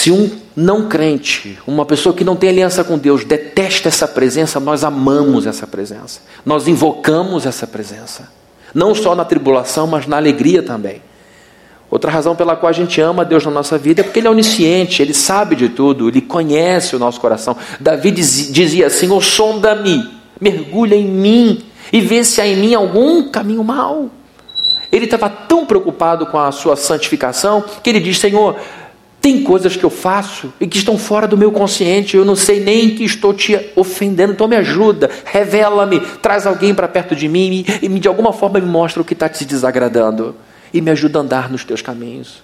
[0.07, 4.61] Se um não crente, uma pessoa que não tem aliança com Deus, detesta essa presença,
[4.61, 6.21] nós amamos essa presença.
[6.45, 8.29] Nós invocamos essa presença.
[8.73, 11.03] Não só na tribulação, mas na alegria também.
[11.91, 14.31] Outra razão pela qual a gente ama Deus na nossa vida é porque Ele é
[14.31, 17.57] onisciente, Ele sabe de tudo, Ele conhece o nosso coração.
[17.81, 20.09] Davi dizia assim: "O sonda-me,
[20.41, 24.09] mergulha em mim e vê se há em mim algum caminho mau."
[24.93, 28.55] Ele estava tão preocupado com a sua santificação que ele diz: Senhor,
[29.27, 32.61] tem coisas que eu faço e que estão fora do meu consciente, eu não sei
[32.61, 37.65] nem que estou te ofendendo, então me ajuda, revela-me, traz alguém para perto de mim
[37.83, 40.37] e de alguma forma me mostra o que está te desagradando
[40.73, 42.41] e me ajuda a andar nos teus caminhos.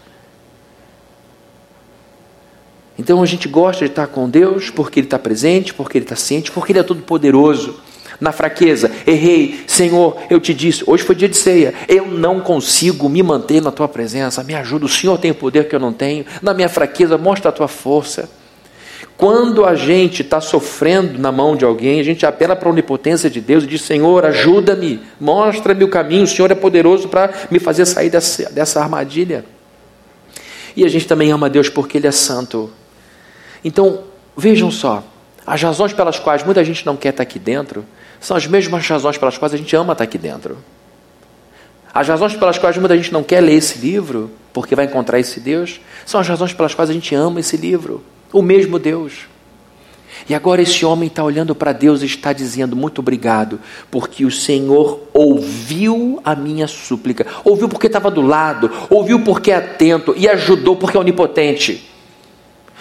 [2.98, 6.16] Então a gente gosta de estar com Deus porque Ele está presente, porque Ele está
[6.16, 7.76] ciente, porque Ele é todo poderoso.
[8.22, 13.08] Na fraqueza, errei, Senhor, eu te disse, hoje foi dia de ceia, eu não consigo
[13.08, 15.92] me manter na tua presença, me ajuda, o Senhor tem o poder que eu não
[15.92, 18.30] tenho, na minha fraqueza, mostra a tua força.
[19.16, 23.28] Quando a gente está sofrendo na mão de alguém, a gente apela para a onipotência
[23.28, 27.58] de Deus e diz: Senhor, ajuda-me, mostra-me o caminho, o Senhor é poderoso para me
[27.58, 29.44] fazer sair dessa, dessa armadilha.
[30.76, 32.70] E a gente também ama Deus porque Ele é santo.
[33.64, 34.04] Então,
[34.36, 35.02] vejam só,
[35.44, 37.84] as razões pelas quais muita gente não quer estar aqui dentro
[38.22, 40.56] são as mesmas razões pelas quais a gente ama estar aqui dentro.
[41.92, 45.38] As razões pelas quais muita gente não quer ler esse livro, porque vai encontrar esse
[45.38, 49.26] Deus, são as razões pelas quais a gente ama esse livro o mesmo Deus.
[50.28, 54.30] E agora esse homem está olhando para Deus e está dizendo: Muito obrigado, porque o
[54.30, 57.26] Senhor ouviu a minha súplica.
[57.44, 61.91] Ouviu porque estava do lado, ouviu porque é atento e ajudou porque é onipotente.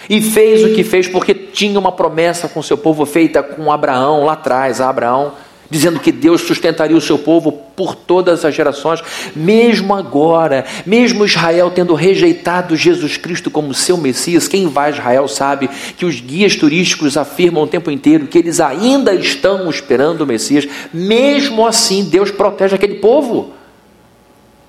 [0.08, 4.24] E fez o que fez porque tinha uma promessa com seu povo feita com Abraão
[4.24, 4.80] lá atrás.
[4.80, 5.32] Abraão
[5.72, 9.02] dizendo que Deus sustentaria o seu povo por todas as gerações,
[9.34, 15.26] mesmo agora, mesmo Israel tendo rejeitado Jesus Cristo como seu Messias, quem vai a Israel
[15.26, 20.26] sabe que os guias turísticos afirmam o tempo inteiro que eles ainda estão esperando o
[20.26, 23.54] Messias, mesmo assim Deus protege aquele povo,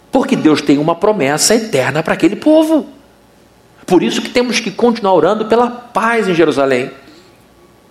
[0.09, 2.87] porque Deus tem uma promessa eterna para aquele povo.
[3.85, 6.91] Por isso que temos que continuar orando pela paz em Jerusalém.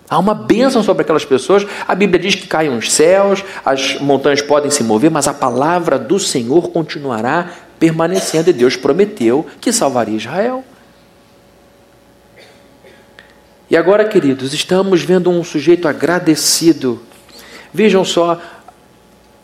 [0.09, 1.65] Há uma bênção sobre aquelas pessoas.
[1.87, 5.97] A Bíblia diz que caem os céus, as montanhas podem se mover, mas a palavra
[5.97, 10.63] do Senhor continuará permanecendo e Deus prometeu que salvaria Israel.
[13.69, 17.01] E agora, queridos, estamos vendo um sujeito agradecido.
[17.73, 18.39] Vejam só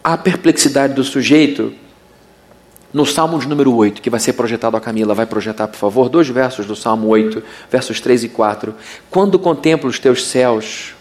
[0.03, 1.73] a perplexidade do sujeito
[2.93, 6.09] no Salmo de número 8, que vai ser projetado a Camila, vai projetar, por favor,
[6.09, 8.73] dois versos do Salmo 8, versos 3 e 4.
[9.09, 10.95] Quando contemplo os teus céus,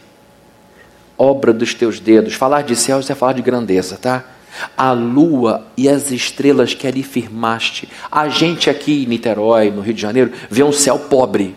[1.16, 4.24] obra dos teus dedos, falar de céus é falar de grandeza, tá?
[4.76, 7.88] A lua e as estrelas que ali firmaste.
[8.10, 11.56] A gente aqui em Niterói, no Rio de Janeiro, vê um céu pobre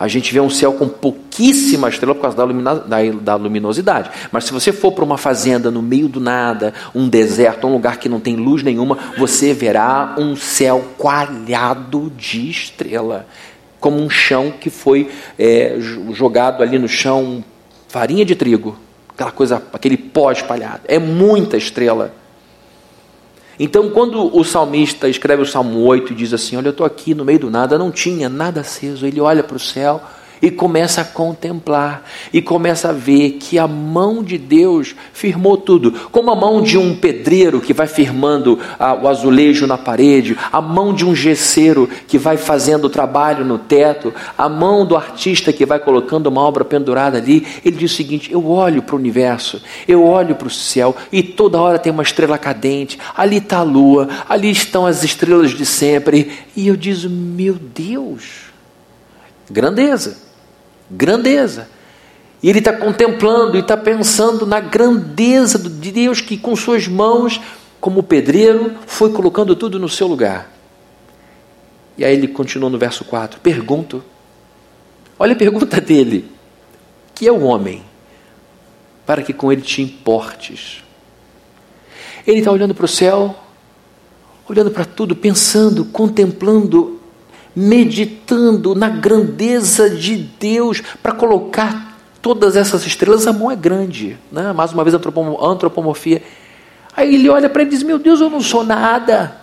[0.00, 4.10] a gente vê um céu com pouquíssima estrela por causa da, lumina, da, da luminosidade.
[4.32, 7.98] Mas se você for para uma fazenda no meio do nada, um deserto, um lugar
[7.98, 13.26] que não tem luz nenhuma, você verá um céu coalhado de estrela,
[13.78, 15.76] como um chão que foi é,
[16.12, 17.44] jogado ali no chão
[17.86, 18.78] farinha de trigo,
[19.10, 20.80] aquela coisa, aquele pó espalhado.
[20.88, 22.14] É muita estrela.
[23.62, 27.14] Então, quando o salmista escreve o Salmo 8 e diz assim: Olha, eu estou aqui
[27.14, 30.02] no meio do nada, não tinha nada aceso, ele olha para o céu
[30.42, 35.92] e começa a contemplar e começa a ver que a mão de Deus firmou tudo,
[36.10, 40.60] como a mão de um pedreiro que vai firmando ah, o azulejo na parede, a
[40.60, 45.52] mão de um gesseiro que vai fazendo o trabalho no teto, a mão do artista
[45.52, 47.46] que vai colocando uma obra pendurada ali.
[47.64, 51.22] Ele diz o seguinte: eu olho para o universo, eu olho para o céu e
[51.22, 55.66] toda hora tem uma estrela cadente, ali está a lua, ali estão as estrelas de
[55.66, 58.50] sempre, e eu diz: meu Deus,
[59.50, 60.29] grandeza
[60.90, 61.68] grandeza.
[62.42, 67.40] E ele está contemplando e está pensando na grandeza de Deus que, com suas mãos,
[67.80, 70.50] como pedreiro, foi colocando tudo no seu lugar.
[71.98, 74.02] E aí ele continua no verso 4: Pergunto,
[75.18, 76.30] olha a pergunta dele:
[77.14, 77.82] Que é o homem,
[79.04, 80.82] para que com ele te importes?
[82.26, 83.34] Ele está olhando para o céu,
[84.48, 86.99] olhando para tudo, pensando, contemplando
[87.54, 93.26] meditando na grandeza de Deus para colocar todas essas estrelas.
[93.26, 94.52] A mão é grande, né?
[94.52, 96.22] mais uma vez antropomorfia.
[96.96, 99.36] Aí ele olha para ele e diz: Meu Deus, eu não sou nada,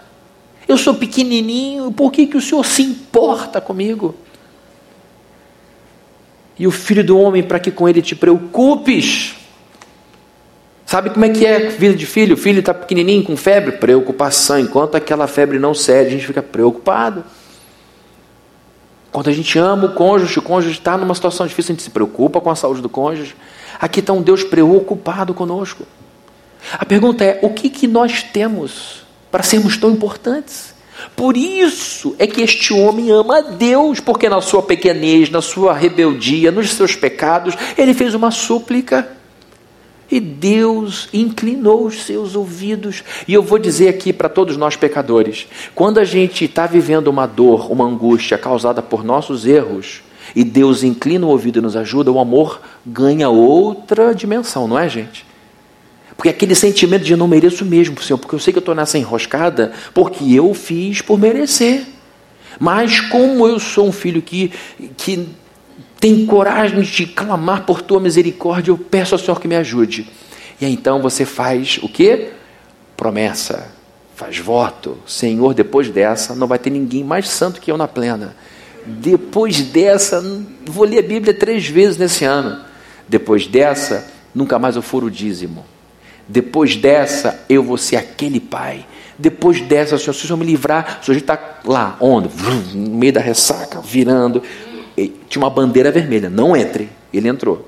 [0.67, 4.15] eu sou pequenininho, por que, que o Senhor se importa comigo?
[6.59, 9.35] E o filho do homem, para que com ele te preocupes.
[10.85, 12.33] Sabe como é que é vida de filho?
[12.33, 14.57] O filho está pequenininho, com febre, preocupação.
[14.57, 17.23] Enquanto aquela febre não cede, a gente fica preocupado.
[19.17, 21.89] Quando a gente ama o cônjuge, o cônjuge está numa situação difícil, a gente se
[21.89, 23.36] preocupa com a saúde do cônjuge.
[23.82, 25.88] Aqui está um Deus preocupado conosco.
[26.73, 29.01] A pergunta é: o que, que nós temos
[29.32, 30.75] para sermos tão importantes?
[31.15, 35.73] Por isso é que este homem ama a Deus, porque na sua pequenez, na sua
[35.73, 39.16] rebeldia, nos seus pecados, ele fez uma súplica.
[40.09, 43.03] E Deus inclinou os seus ouvidos.
[43.27, 47.25] E eu vou dizer aqui para todos nós pecadores: quando a gente está vivendo uma
[47.25, 50.01] dor, uma angústia causada por nossos erros,
[50.35, 54.87] e Deus inclina o ouvido e nos ajuda, o amor ganha outra dimensão, não é,
[54.87, 55.25] gente?
[56.15, 58.97] Porque aquele sentimento de não mereço mesmo, Senhor, porque eu sei que eu estou nessa
[58.97, 61.85] enroscada, porque eu fiz por merecer.
[62.59, 64.51] Mas como eu sou um filho que,
[64.97, 65.29] que
[65.99, 70.07] tem coragem de clamar por tua misericórdia, eu peço ao Senhor que me ajude.
[70.60, 72.29] E então você faz o que?
[72.95, 73.67] Promessa,
[74.15, 74.97] faz voto.
[75.05, 78.36] Senhor, depois dessa, não vai ter ninguém mais santo que eu na plena.
[78.86, 80.23] Depois dessa,
[80.65, 82.60] vou ler a Bíblia três vezes nesse ano.
[83.07, 85.65] Depois dessa, nunca mais eu for o dízimo.
[86.27, 88.86] Depois dessa, eu vou ser aquele pai.
[89.17, 92.29] Depois dessa, Senhor, se o Senhor me livrar, o Senhor está lá, onde?
[92.75, 94.43] No meio da ressaca, virando.
[95.29, 96.89] Tinha uma bandeira vermelha, não entre.
[97.13, 97.67] Ele entrou.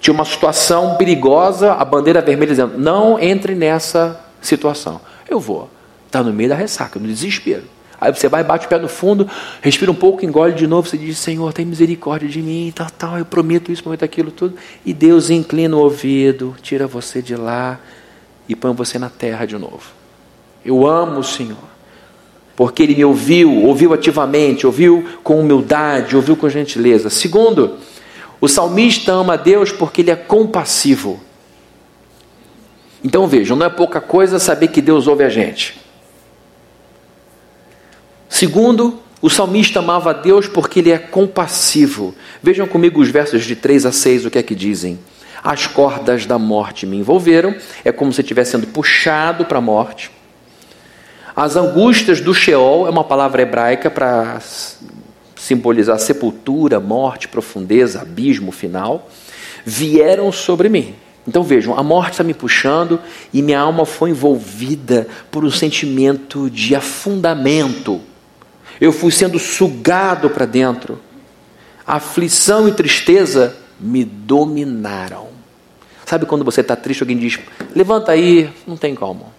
[0.00, 5.00] Tinha uma situação perigosa, a bandeira vermelha dizendo: não entre nessa situação.
[5.28, 5.70] Eu vou.
[6.06, 7.64] Está no meio da ressaca, no desespero.
[8.00, 9.28] Aí você vai, bate o pé no fundo,
[9.62, 13.18] respira um pouco, engole de novo, você diz, Senhor, tem misericórdia de mim, tal, tal,
[13.18, 14.56] eu prometo isso, prometo aquilo, tudo.
[14.84, 17.80] E Deus inclina o ouvido, tira você de lá
[18.46, 19.84] e põe você na terra de novo.
[20.62, 21.56] Eu amo o Senhor,
[22.56, 27.10] porque Ele me ouviu, ouviu ativamente, ouviu com humildade, ouviu com gentileza.
[27.10, 27.78] Segundo,
[28.40, 31.20] o salmista ama a Deus porque Ele é compassivo.
[33.02, 35.78] Então vejam, não é pouca coisa saber que Deus ouve a gente.
[38.30, 42.14] Segundo, o salmista amava a Deus porque ele é compassivo.
[42.42, 44.98] Vejam comigo os versos de 3 a 6, o que é que dizem.
[45.42, 50.10] As cordas da morte me envolveram, é como se estivesse sendo puxado para a morte.
[51.34, 54.40] As angústias do Sheol é uma palavra hebraica para
[55.36, 59.08] simbolizar sepultura, morte, profundeza, abismo final,
[59.64, 60.94] vieram sobre mim.
[61.26, 63.00] Então vejam, a morte está me puxando
[63.32, 68.00] e minha alma foi envolvida por um sentimento de afundamento
[68.80, 71.00] eu fui sendo sugado para dentro.
[71.86, 75.28] Aflição e tristeza me dominaram.
[76.04, 77.38] Sabe quando você está triste, alguém diz:
[77.74, 79.32] levanta aí, não tem como.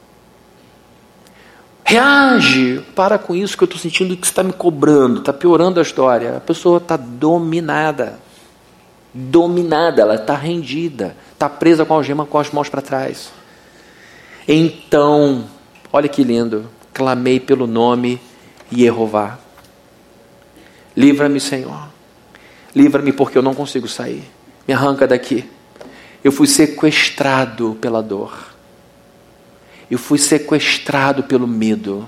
[1.88, 5.84] Reage, para com isso que eu estou sentindo que está me cobrando, está piorando a
[5.84, 6.38] história.
[6.38, 8.20] A pessoa está dominada.
[9.14, 13.32] Dominada, ela está rendida, está presa com a algema com as mãos para trás.
[14.48, 15.46] Então,
[15.94, 18.20] olha que lindo, clamei pelo nome
[18.72, 19.38] Jeová.
[20.98, 21.88] Livra-me, Senhor.
[22.76, 24.24] Livra-me porque eu não consigo sair.
[24.68, 25.48] Me arranca daqui.
[26.24, 28.55] Eu fui sequestrado pela dor.
[29.90, 32.08] Eu fui sequestrado pelo medo.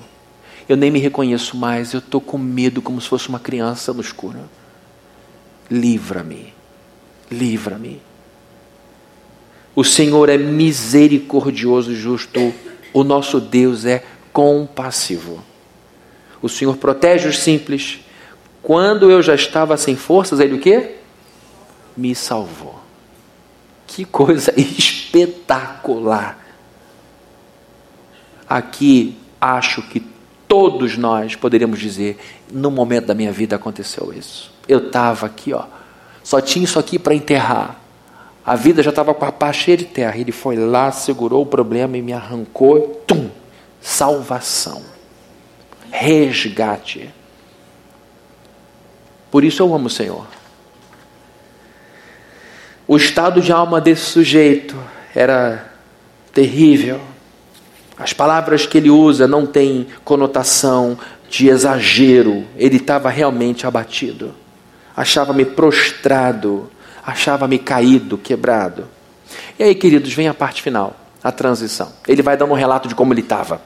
[0.67, 1.93] Eu nem me reconheço mais.
[1.93, 4.39] Eu estou com medo como se fosse uma criança no escuro.
[5.69, 6.53] Livra-me.
[7.29, 8.01] Livra-me.
[9.75, 12.53] O Senhor é misericordioso e justo.
[12.93, 15.43] O nosso Deus é compassivo.
[16.41, 17.99] O Senhor protege os simples.
[18.63, 20.95] Quando eu já estava sem forças, ele o quê?
[21.95, 22.79] Me salvou.
[23.85, 26.46] Que coisa espetacular.
[28.49, 29.99] Aqui acho que
[30.47, 32.17] todos nós poderíamos dizer,
[32.51, 34.51] no momento da minha vida aconteceu isso.
[34.67, 35.65] Eu estava aqui, ó,
[36.23, 37.79] só tinha isso aqui para enterrar.
[38.45, 40.17] A vida já estava com a pá cheia de terra.
[40.17, 43.03] Ele foi lá, segurou o problema e me arrancou.
[43.05, 43.29] Tum!
[43.81, 44.97] Salvação
[45.91, 47.09] resgate.
[49.31, 50.25] Por isso eu amo o Senhor.
[52.87, 54.77] O estado de alma desse sujeito
[55.13, 55.71] era
[56.33, 57.01] terrível.
[57.97, 60.97] As palavras que ele usa não têm conotação
[61.29, 62.45] de exagero.
[62.55, 64.33] Ele estava realmente abatido.
[64.95, 66.69] Achava-me prostrado,
[67.05, 68.85] achava-me caído, quebrado.
[69.57, 71.91] E aí, queridos, vem a parte final, a transição.
[72.07, 73.61] Ele vai dando um relato de como ele estava.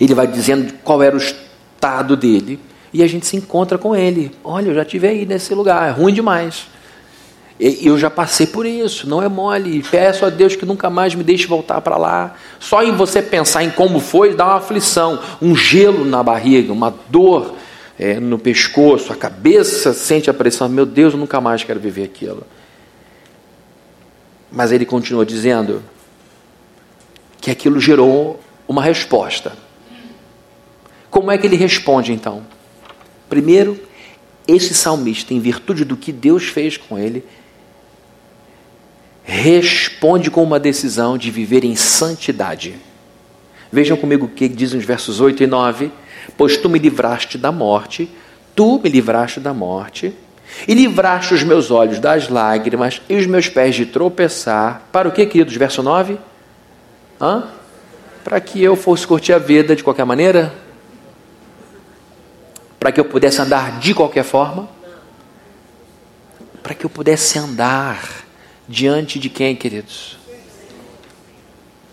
[0.00, 2.60] Ele vai dizendo qual era o estado dele
[2.92, 4.32] e a gente se encontra com ele.
[4.42, 6.66] Olha, eu já tive aí nesse lugar, é ruim demais.
[7.60, 9.82] Eu já passei por isso, não é mole.
[9.82, 12.36] Peço a Deus que nunca mais me deixe voltar para lá.
[12.60, 16.94] Só em você pensar em como foi, dá uma aflição, um gelo na barriga, uma
[17.08, 17.56] dor
[17.98, 20.68] é, no pescoço, a cabeça sente a pressão.
[20.68, 22.44] Meu Deus, eu nunca mais quero viver aquilo.
[24.52, 25.82] Mas ele continua dizendo
[27.40, 29.52] que aquilo gerou uma resposta.
[31.10, 32.46] Como é que ele responde então?
[33.28, 33.78] Primeiro,
[34.46, 37.24] esse salmista, em virtude do que Deus fez com ele,
[39.28, 42.76] responde com uma decisão de viver em santidade.
[43.70, 45.92] Vejam comigo o que dizem os versos 8 e 9.
[46.34, 48.10] Pois tu me livraste da morte,
[48.56, 50.14] tu me livraste da morte,
[50.66, 54.82] e livraste os meus olhos das lágrimas e os meus pés de tropeçar.
[54.90, 55.54] Para o que, queridos?
[55.54, 56.18] Verso 9?
[57.20, 57.48] Hã?
[58.24, 60.54] Para que eu fosse curtir a vida de qualquer maneira?
[62.80, 64.68] Para que eu pudesse andar de qualquer forma?
[66.62, 68.26] Para que eu pudesse andar
[68.68, 70.18] diante de quem, queridos?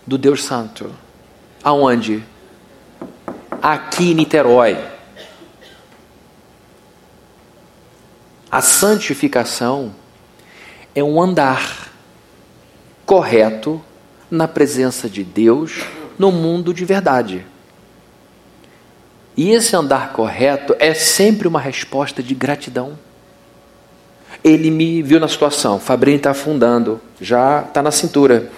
[0.06, 0.92] Do Deus Santo.
[1.64, 2.22] Aonde?
[3.62, 4.76] Aqui em Niterói.
[8.50, 9.94] A santificação
[10.94, 11.90] é um andar
[13.04, 13.82] correto
[14.30, 15.82] na presença de Deus
[16.18, 17.44] no mundo de verdade.
[19.36, 22.98] E esse andar correto é sempre uma resposta de gratidão.
[24.46, 28.48] Ele me viu na situação, Fabrinho está afundando, já está na cintura.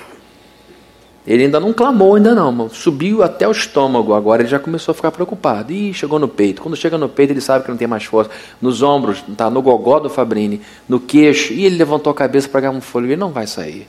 [1.27, 4.95] Ele ainda não clamou, ainda não, subiu até o estômago, agora ele já começou a
[4.95, 5.73] ficar preocupado.
[5.73, 6.61] Ih, chegou no peito.
[6.61, 8.31] Quando chega no peito, ele sabe que não tem mais força.
[8.61, 12.61] Nos ombros, tá no gogó do Fabrini, no queixo, e ele levantou a cabeça para
[12.61, 13.89] ganhar um fôlego, ele não vai sair.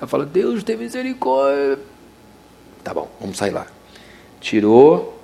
[0.00, 1.80] Eu falo, Deus tem misericórdia.
[2.84, 3.66] Tá bom, vamos sair lá.
[4.40, 5.20] Tirou,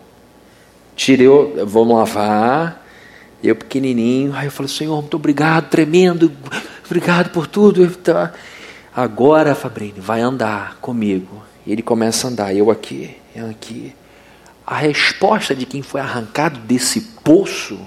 [0.97, 2.80] tirou, vamos lavar.
[3.43, 6.31] Eu pequenininho, aí eu falei, Senhor, muito obrigado, tremendo,
[6.85, 7.89] obrigado por tudo.
[7.91, 8.33] Tá.
[8.95, 11.43] Agora, Fabrini, vai andar comigo.
[11.67, 13.95] E ele começa a andar, eu aqui, eu aqui.
[14.67, 17.79] A resposta de quem foi arrancado desse poço,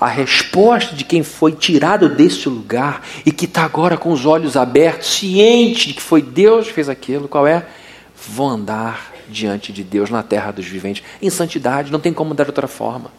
[0.00, 4.56] a resposta de quem foi tirado desse lugar e que está agora com os olhos
[4.56, 7.66] abertos, ciente de que foi Deus que fez aquilo, qual é?
[8.28, 12.44] Vou andar diante de Deus na terra dos viventes, em santidade, não tem como dar
[12.44, 13.10] de outra forma.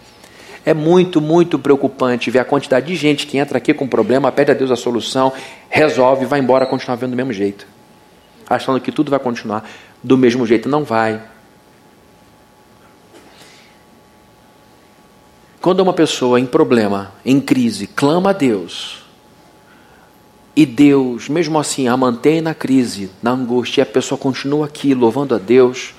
[0.66, 4.52] É muito, muito preocupante ver a quantidade de gente que entra aqui com problema, pede
[4.52, 5.32] a Deus a solução,
[5.70, 7.68] resolve, vai embora, continua vendo do mesmo jeito.
[8.50, 9.70] Achando que tudo vai continuar
[10.04, 10.68] do mesmo jeito.
[10.68, 11.22] Não vai.
[15.62, 19.04] Quando uma pessoa em problema, em crise, clama a Deus,
[20.56, 24.94] e Deus, mesmo assim, a mantém na crise, na angústia, e a pessoa continua aqui
[24.94, 25.94] louvando a Deus,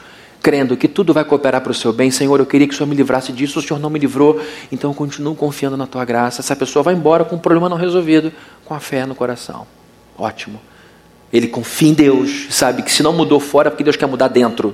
[0.47, 2.09] crendo que tudo vai cooperar para o seu bem.
[2.09, 4.41] Senhor, eu queria que o Senhor me livrasse disso, o Senhor não me livrou,
[4.71, 6.41] então eu continuo confiando na tua graça.
[6.41, 8.33] Essa pessoa vai embora com o problema não resolvido,
[8.65, 9.67] com a fé no coração.
[10.17, 10.61] Ótimo.
[11.33, 14.29] Ele confia em Deus, sabe que se não mudou fora, é porque Deus quer mudar
[14.29, 14.73] dentro.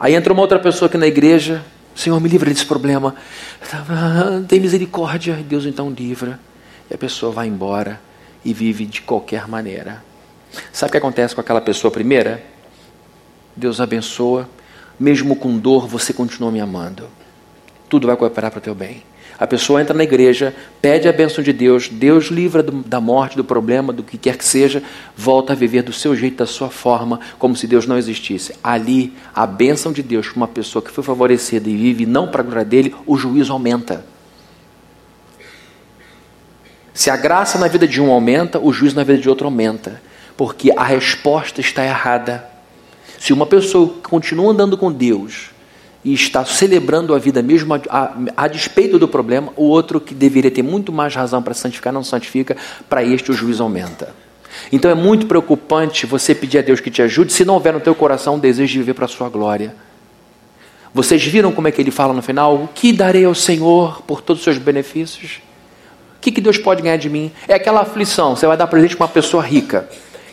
[0.00, 1.64] Aí entra uma outra pessoa aqui na igreja,
[1.94, 3.14] Senhor, me livra desse problema.
[4.48, 6.40] Tem misericórdia, Deus então livra.
[6.90, 8.00] E a pessoa vai embora
[8.44, 10.02] e vive de qualquer maneira.
[10.72, 12.42] Sabe o que acontece com aquela pessoa primeira?
[13.56, 14.48] Deus abençoa,
[14.98, 17.08] mesmo com dor, você continua me amando.
[17.88, 19.02] Tudo vai cooperar para o teu bem.
[19.38, 23.36] A pessoa entra na igreja, pede a bênção de Deus, Deus livra do, da morte,
[23.36, 24.82] do problema, do que quer que seja,
[25.14, 28.54] volta a viver do seu jeito, da sua forma, como se Deus não existisse.
[28.64, 32.40] Ali, a bênção de Deus para uma pessoa que foi favorecida e vive não para
[32.40, 34.06] a glória dele, o juízo aumenta.
[36.94, 40.00] Se a graça na vida de um aumenta, o juízo na vida de outro aumenta.
[40.34, 42.48] Porque a resposta está errada.
[43.18, 45.50] Se uma pessoa continua andando com Deus
[46.04, 50.14] e está celebrando a vida mesmo a, a, a, despeito do problema, o outro que
[50.14, 52.56] deveria ter muito mais razão para santificar não santifica,
[52.88, 54.14] para este o juízo aumenta.
[54.70, 57.80] Então é muito preocupante você pedir a Deus que te ajude se não houver no
[57.80, 59.74] teu coração um desejo de viver para a sua glória.
[60.94, 62.54] Vocês viram como é que ele fala no final?
[62.54, 65.40] O que darei ao Senhor por todos os seus benefícios?
[66.16, 67.30] O que, que Deus pode ganhar de mim?
[67.46, 68.34] É aquela aflição.
[68.34, 69.88] Você vai dar presente para uma pessoa rica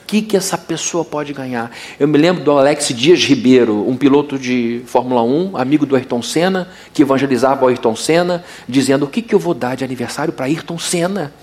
[0.05, 1.71] que, que essa pessoa pode ganhar?
[1.99, 6.21] Eu me lembro do Alex Dias Ribeiro, um piloto de Fórmula 1, amigo do Ayrton
[6.21, 10.33] Senna, que evangelizava o Ayrton Senna, dizendo: O que, que eu vou dar de aniversário
[10.33, 11.33] para Ayrton Senna,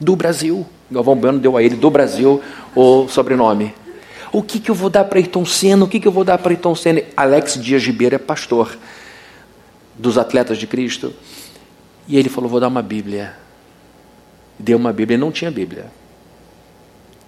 [0.00, 0.66] do Brasil?
[0.90, 2.42] Galvão Bueno deu a ele, do Brasil,
[2.74, 3.72] o sobrenome.
[4.32, 5.84] O que, que eu vou dar para Ayrton Senna?
[5.84, 7.02] O que, que eu vou dar para Ayrton Senna?
[7.16, 8.76] Alex Dias Ribeiro é pastor
[9.96, 11.12] dos atletas de Cristo.
[12.08, 13.34] E ele falou: Vou dar uma Bíblia.
[14.58, 15.99] Deu uma Bíblia, e não tinha Bíblia.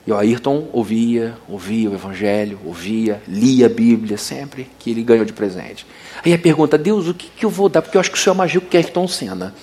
[0.06, 5.24] E o Ayrton ouvia, ouvia o Evangelho, ouvia, lia a Bíblia sempre que ele ganhou
[5.24, 5.86] de presente.
[6.24, 7.82] Aí a pergunta, Deus, o que, que eu vou dar?
[7.82, 9.54] Porque eu acho que o Senhor é mais rico que Ayrton Senna.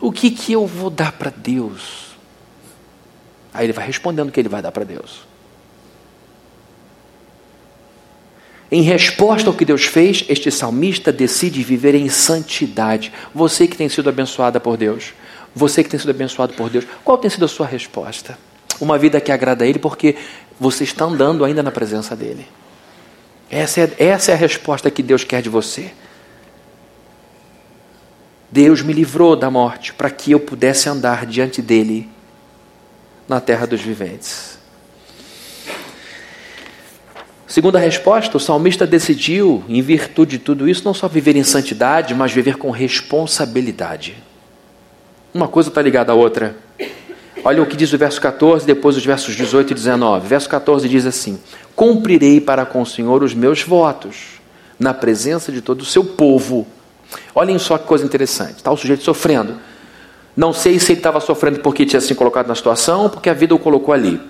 [0.00, 2.06] O que, que eu vou dar para Deus?
[3.54, 5.26] Aí ele vai respondendo o que ele vai dar para Deus.
[8.70, 13.12] Em resposta ao que Deus fez, este salmista decide viver em santidade.
[13.34, 15.14] Você que tem sido abençoada por Deus,
[15.54, 18.36] você que tem sido abençoado por Deus, qual tem sido a sua resposta?
[18.80, 20.16] Uma vida que agrada a Ele, porque
[20.58, 22.46] você está andando ainda na presença dEle.
[23.50, 25.92] Essa é, essa é a resposta que Deus quer de você.
[28.50, 32.08] Deus me livrou da morte para que eu pudesse andar diante dEle
[33.28, 34.56] na terra dos viventes.
[37.46, 42.12] Segunda resposta, o salmista decidiu, em virtude de tudo isso, não só viver em santidade,
[42.12, 44.16] mas viver com responsabilidade.
[45.32, 46.56] Uma coisa está ligada à outra.
[47.46, 50.26] Olha o que diz o verso 14, depois os versos 18 e 19.
[50.26, 51.38] Verso 14 diz assim:
[51.76, 54.40] Cumprirei para com o Senhor os meus votos,
[54.80, 56.66] na presença de todo o seu povo.
[57.32, 58.56] Olhem só que coisa interessante.
[58.56, 59.54] Está o sujeito sofrendo.
[60.36, 63.32] Não sei se ele estava sofrendo porque tinha se colocado na situação ou porque a
[63.32, 64.20] vida o colocou ali.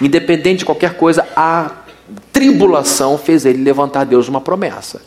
[0.00, 1.70] Independente de qualquer coisa, a
[2.32, 5.00] tribulação fez ele levantar a Deus uma promessa.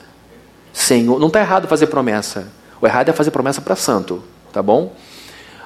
[0.71, 2.47] Senhor, não está errado fazer promessa.
[2.79, 4.95] O errado é fazer promessa para santo, tá bom?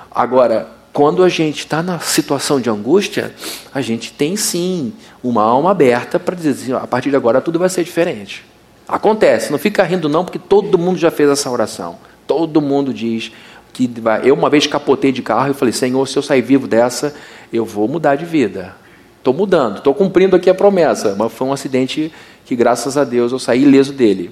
[0.09, 3.33] Agora, quando a gente está na situação de angústia,
[3.73, 7.57] a gente tem sim uma alma aberta para dizer assim, a partir de agora tudo
[7.57, 8.43] vai ser diferente.
[8.87, 11.97] Acontece, não fica rindo não, porque todo mundo já fez essa oração.
[12.27, 13.31] Todo mundo diz
[13.71, 14.29] que vai.
[14.29, 17.15] Eu uma vez capotei de carro e falei, Senhor, se eu sair vivo dessa,
[17.53, 18.75] eu vou mudar de vida.
[19.17, 21.15] Estou mudando, estou cumprindo aqui a promessa.
[21.17, 22.11] Mas foi um acidente
[22.45, 24.31] que, graças a Deus, eu saí ileso dele.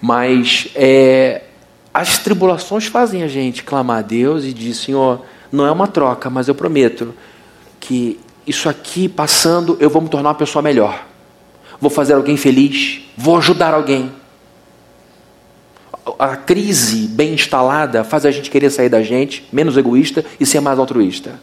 [0.00, 1.42] Mas é,
[1.92, 5.24] as tribulações fazem a gente clamar a Deus e dizer, Senhor,
[5.54, 7.14] não é uma troca, mas eu prometo
[7.78, 11.06] que isso aqui passando, eu vou me tornar uma pessoa melhor.
[11.80, 14.12] Vou fazer alguém feliz, vou ajudar alguém.
[16.18, 20.60] A crise bem instalada faz a gente querer sair da gente, menos egoísta e ser
[20.60, 21.40] mais altruísta.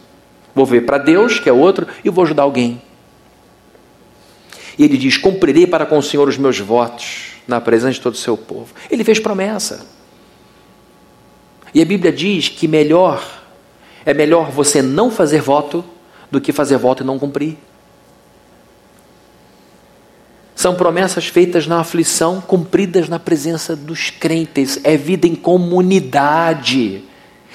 [0.54, 2.80] Vou ver para Deus, que é outro, e vou ajudar alguém.
[4.78, 8.14] E ele diz: Cumprirei para com o Senhor os meus votos, na presença de todo
[8.14, 8.74] o seu povo.
[8.90, 9.86] Ele fez promessa.
[11.74, 13.41] E a Bíblia diz que melhor
[14.04, 15.84] é melhor você não fazer voto
[16.30, 17.56] do que fazer voto e não cumprir.
[20.54, 24.78] São promessas feitas na aflição, cumpridas na presença dos crentes.
[24.84, 27.04] É vida em comunidade.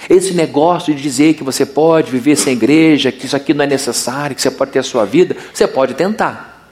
[0.10, 3.68] Esse negócio de dizer que você pode viver sem igreja, que isso aqui não é
[3.68, 6.72] necessário, que você pode ter a sua vida, você pode tentar.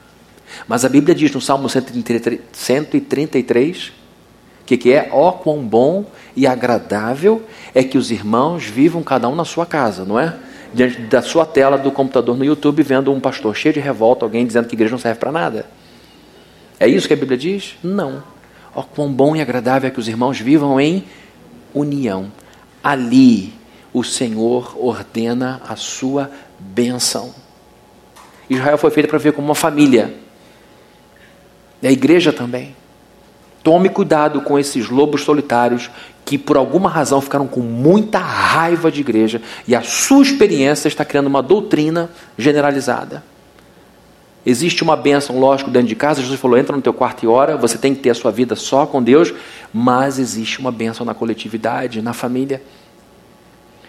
[0.68, 3.92] Mas a Bíblia diz no Salmo 133
[4.64, 6.06] que, que é, ó quão bom
[6.36, 7.42] e agradável
[7.74, 10.36] é que os irmãos vivam cada um na sua casa, não é?
[10.74, 14.46] Diante da sua tela do computador no YouTube, vendo um pastor cheio de revolta, alguém
[14.46, 15.66] dizendo que igreja não serve para nada.
[16.78, 17.76] É isso que a Bíblia diz?
[17.82, 18.22] Não.
[18.74, 21.04] Ó quão bom e agradável é que os irmãos vivam em
[21.72, 22.30] união.
[22.84, 23.54] Ali
[23.92, 27.34] o Senhor ordena a sua bênção.
[28.50, 30.14] Israel foi feita para viver como uma família.
[31.80, 32.76] E a igreja também.
[33.62, 35.90] Tome cuidado com esses lobos solitários
[36.26, 41.04] que por alguma razão ficaram com muita raiva de igreja e a sua experiência está
[41.04, 43.22] criando uma doutrina generalizada.
[44.44, 46.20] Existe uma bênção, lógico, dentro de casa.
[46.20, 47.56] Jesus falou: entra no teu quarto e ora.
[47.56, 49.32] Você tem que ter a sua vida só com Deus.
[49.72, 52.62] Mas existe uma bênção na coletividade, na família.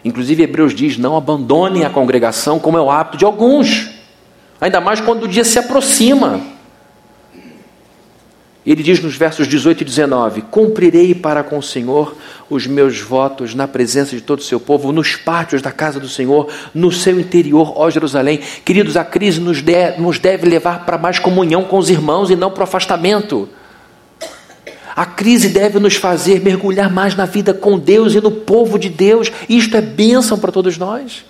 [0.03, 3.91] Inclusive, Hebreus diz: não abandone a congregação, como é o hábito de alguns.
[4.59, 6.41] Ainda mais quando o dia se aproxima.
[8.67, 12.13] Ele diz nos versos 18 e 19: Cumprirei para com o Senhor
[12.49, 16.09] os meus votos na presença de todo o seu povo, nos pátios da casa do
[16.09, 18.41] Senhor, no seu interior, ó Jerusalém.
[18.65, 22.35] Queridos, a crise nos, de, nos deve levar para mais comunhão com os irmãos e
[22.35, 23.47] não para o afastamento.
[24.93, 28.89] A crise deve nos fazer mergulhar mais na vida com Deus e no povo de
[28.89, 29.31] Deus.
[29.47, 31.23] Isto é bênção para todos nós.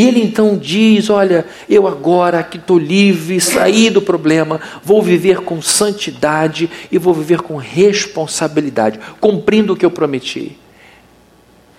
[0.00, 5.40] E ele então diz: Olha, eu agora que estou livre, saí do problema, vou viver
[5.40, 10.58] com santidade e vou viver com responsabilidade, cumprindo o que eu prometi.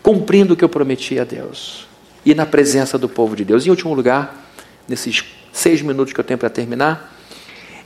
[0.03, 1.87] Cumprindo o que eu prometi a Deus.
[2.23, 3.65] E na presença do povo de Deus.
[3.65, 4.47] Em último lugar,
[4.87, 7.11] nesses seis minutos que eu tenho para terminar,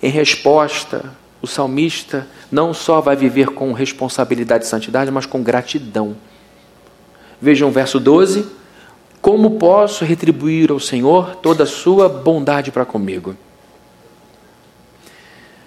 [0.03, 6.13] em resposta, o salmista não só vai viver com responsabilidade e santidade, mas com gratidão.
[7.41, 8.64] Vejam o verso 12
[9.25, 13.35] como posso retribuir ao Senhor toda a sua bondade para comigo?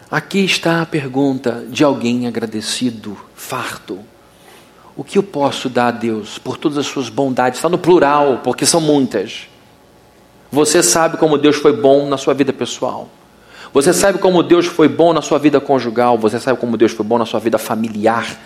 [0.09, 3.99] Aqui está a pergunta de alguém agradecido, farto.
[4.97, 7.59] O que eu posso dar a Deus por todas as suas bondades?
[7.59, 9.49] Está no plural, porque são muitas.
[10.53, 13.09] Você sabe como Deus foi bom na sua vida pessoal.
[13.75, 16.17] Você sabe como Deus foi bom na sua vida conjugal.
[16.17, 18.39] Você sabe como Deus foi bom na sua vida familiar.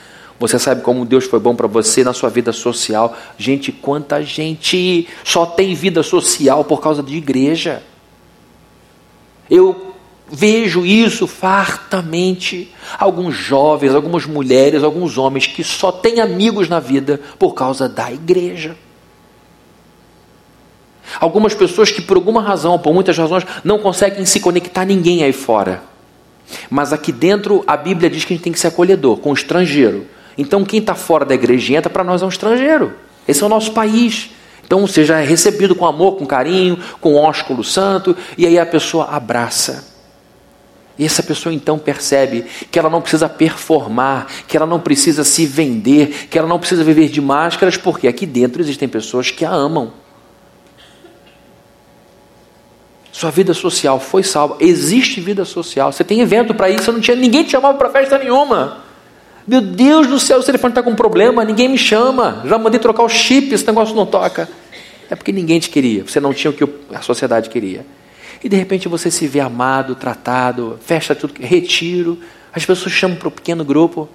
[0.43, 3.17] Você sabe como Deus foi bom para você na sua vida social.
[3.39, 7.81] Gente, quanta gente só tem vida social por causa de igreja.
[9.49, 9.95] Eu
[10.29, 12.75] vejo isso fartamente.
[12.99, 18.11] Alguns jovens, algumas mulheres, alguns homens que só têm amigos na vida por causa da
[18.11, 18.77] igreja.
[21.21, 25.23] Algumas pessoas que por alguma razão, por muitas razões, não conseguem se conectar a ninguém
[25.23, 25.85] aí fora.
[26.69, 29.35] Mas aqui dentro a Bíblia diz que a gente tem que ser acolhedor com o
[29.35, 30.05] estrangeiro.
[30.37, 32.95] Então, quem está fora da igreja entra, para nós é um estrangeiro.
[33.27, 34.31] Esse é o nosso país.
[34.65, 39.07] Então, seja é recebido com amor, com carinho, com ósculo santo, e aí a pessoa
[39.11, 39.93] abraça.
[40.99, 45.47] E essa pessoa então percebe que ela não precisa performar, que ela não precisa se
[45.47, 49.51] vender, que ela não precisa viver de máscaras, porque aqui dentro existem pessoas que a
[49.51, 49.93] amam.
[53.11, 54.57] Sua vida social foi salva.
[54.59, 55.93] Existe vida social.
[55.93, 58.82] Você tem evento para isso, não tinha ninguém te chamava para festa nenhuma.
[59.47, 62.43] Meu Deus do céu, o telefone está com problema, ninguém me chama.
[62.47, 64.49] Já mandei trocar o chip, esse negócio não toca.
[65.11, 66.65] É porque ninguém te queria, você não tinha o que
[66.95, 67.85] a sociedade queria.
[68.43, 72.19] E de repente você se vê amado, tratado, fecha tudo, retiro.
[72.53, 74.09] As pessoas chamam para o pequeno grupo.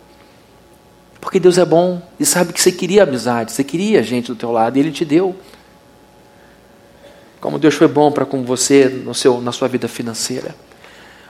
[1.19, 4.51] Porque Deus é bom e sabe que você queria amizade, você queria gente do teu
[4.51, 5.36] lado e Ele te deu.
[7.39, 10.55] Como Deus foi bom para com você no seu, na sua vida financeira.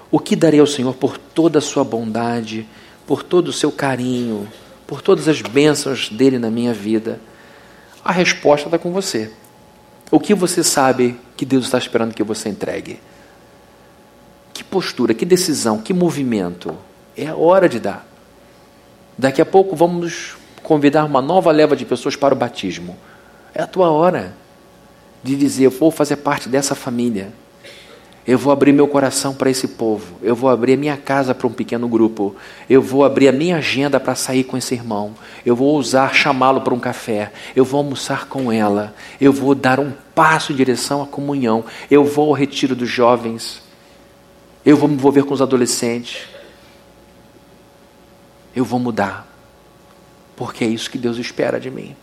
[0.10, 2.66] O que darei ao Senhor por toda a sua bondade,
[3.08, 4.48] por todo o seu carinho,
[4.86, 7.20] por todas as bênçãos dele na minha vida?
[8.04, 9.32] A resposta está com você.
[10.12, 13.00] O que você sabe que Deus está esperando que você entregue?
[14.54, 16.76] Que postura, que decisão, que movimento?
[17.16, 18.08] É a hora de dar.
[19.18, 22.98] Daqui a pouco vamos convidar uma nova leva de pessoas para o batismo.
[23.54, 24.36] É a tua hora
[25.24, 27.32] de dizer: Eu vou fazer parte dessa família.
[28.28, 30.18] Eu vou abrir meu coração para esse povo.
[30.22, 32.36] Eu vou abrir a minha casa para um pequeno grupo.
[32.70, 35.16] Eu vou abrir a minha agenda para sair com esse irmão.
[35.46, 37.32] Eu vou ousar chamá-lo para um café.
[37.56, 38.94] Eu vou almoçar com ela.
[39.22, 41.64] Eu vou dar um passo em direção à comunhão.
[41.90, 43.62] Eu vou ao retiro dos jovens.
[44.66, 46.24] Eu vou me envolver com os adolescentes.
[48.54, 49.26] Eu vou mudar.
[50.36, 51.96] Porque é isso que Deus espera de mim.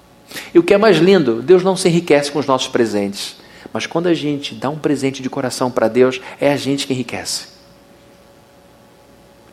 [0.55, 3.44] E o que é mais lindo, Deus não se enriquece com os nossos presentes.
[3.75, 6.93] Mas quando a gente dá um presente de coração para Deus, é a gente que
[6.93, 7.49] enriquece.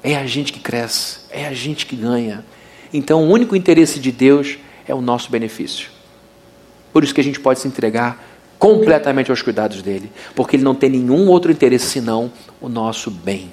[0.03, 2.45] É a gente que cresce, é a gente que ganha.
[2.93, 5.89] Então, o único interesse de Deus é o nosso benefício.
[6.93, 8.23] Por isso que a gente pode se entregar
[8.59, 13.51] completamente aos cuidados dele, porque ele não tem nenhum outro interesse senão o nosso bem.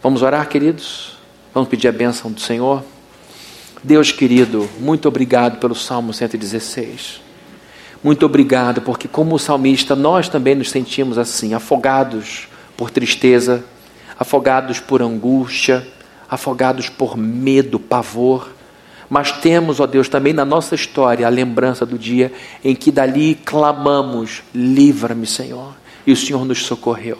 [0.00, 1.18] Vamos orar, queridos?
[1.52, 2.84] Vamos pedir a bênção do Senhor?
[3.82, 7.27] Deus querido, muito obrigado pelo Salmo 116.
[8.02, 12.46] Muito obrigado, porque como o salmista, nós também nos sentimos assim, afogados
[12.76, 13.64] por tristeza,
[14.18, 15.86] afogados por angústia,
[16.30, 18.50] afogados por medo, pavor.
[19.10, 22.32] Mas temos, ó Deus, também na nossa história a lembrança do dia
[22.64, 25.74] em que dali clamamos: livra-me, Senhor.
[26.06, 27.18] E o Senhor nos socorreu.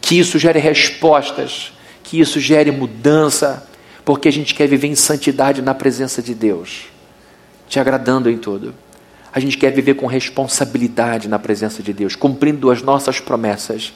[0.00, 1.72] Que isso gere respostas,
[2.02, 3.66] que isso gere mudança,
[4.04, 6.84] porque a gente quer viver em santidade na presença de Deus,
[7.68, 8.74] te agradando em tudo.
[9.36, 13.92] A gente quer viver com responsabilidade na presença de Deus, cumprindo as nossas promessas,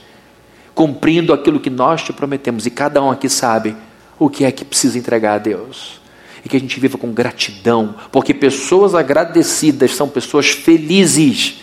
[0.75, 3.75] cumprindo aquilo que nós te prometemos, e cada um aqui sabe
[4.19, 5.99] o que é que precisa entregar a Deus.
[6.45, 11.63] E que a gente viva com gratidão, porque pessoas agradecidas são pessoas felizes.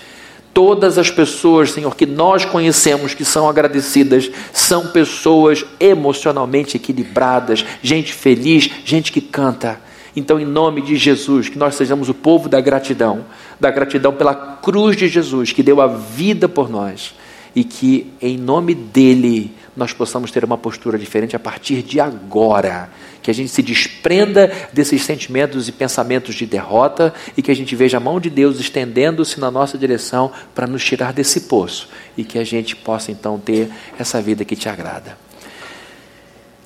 [0.55, 8.11] Todas as pessoas, Senhor, que nós conhecemos que são agradecidas, são pessoas emocionalmente equilibradas, gente
[8.11, 9.79] feliz, gente que canta.
[10.19, 13.23] Então, em nome de Jesus, que nós sejamos o povo da gratidão,
[13.59, 17.13] da gratidão pela cruz de Jesus, que deu a vida por nós,
[17.55, 22.89] e que em nome dele nós possamos ter uma postura diferente a partir de agora.
[23.21, 27.75] Que a gente se desprenda desses sentimentos e pensamentos de derrota e que a gente
[27.75, 32.23] veja a mão de Deus estendendo-se na nossa direção para nos tirar desse poço e
[32.23, 35.15] que a gente possa então ter essa vida que te agrada.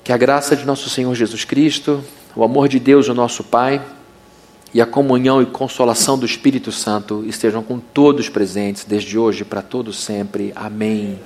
[0.02, 2.02] Que a graça de nosso Senhor Jesus Cristo
[2.34, 3.80] o amor de Deus, o nosso Pai,
[4.74, 9.60] e a comunhão e consolação do Espírito Santo estejam com todos presentes, desde hoje para
[9.60, 10.52] todos sempre.
[10.56, 11.18] Amém.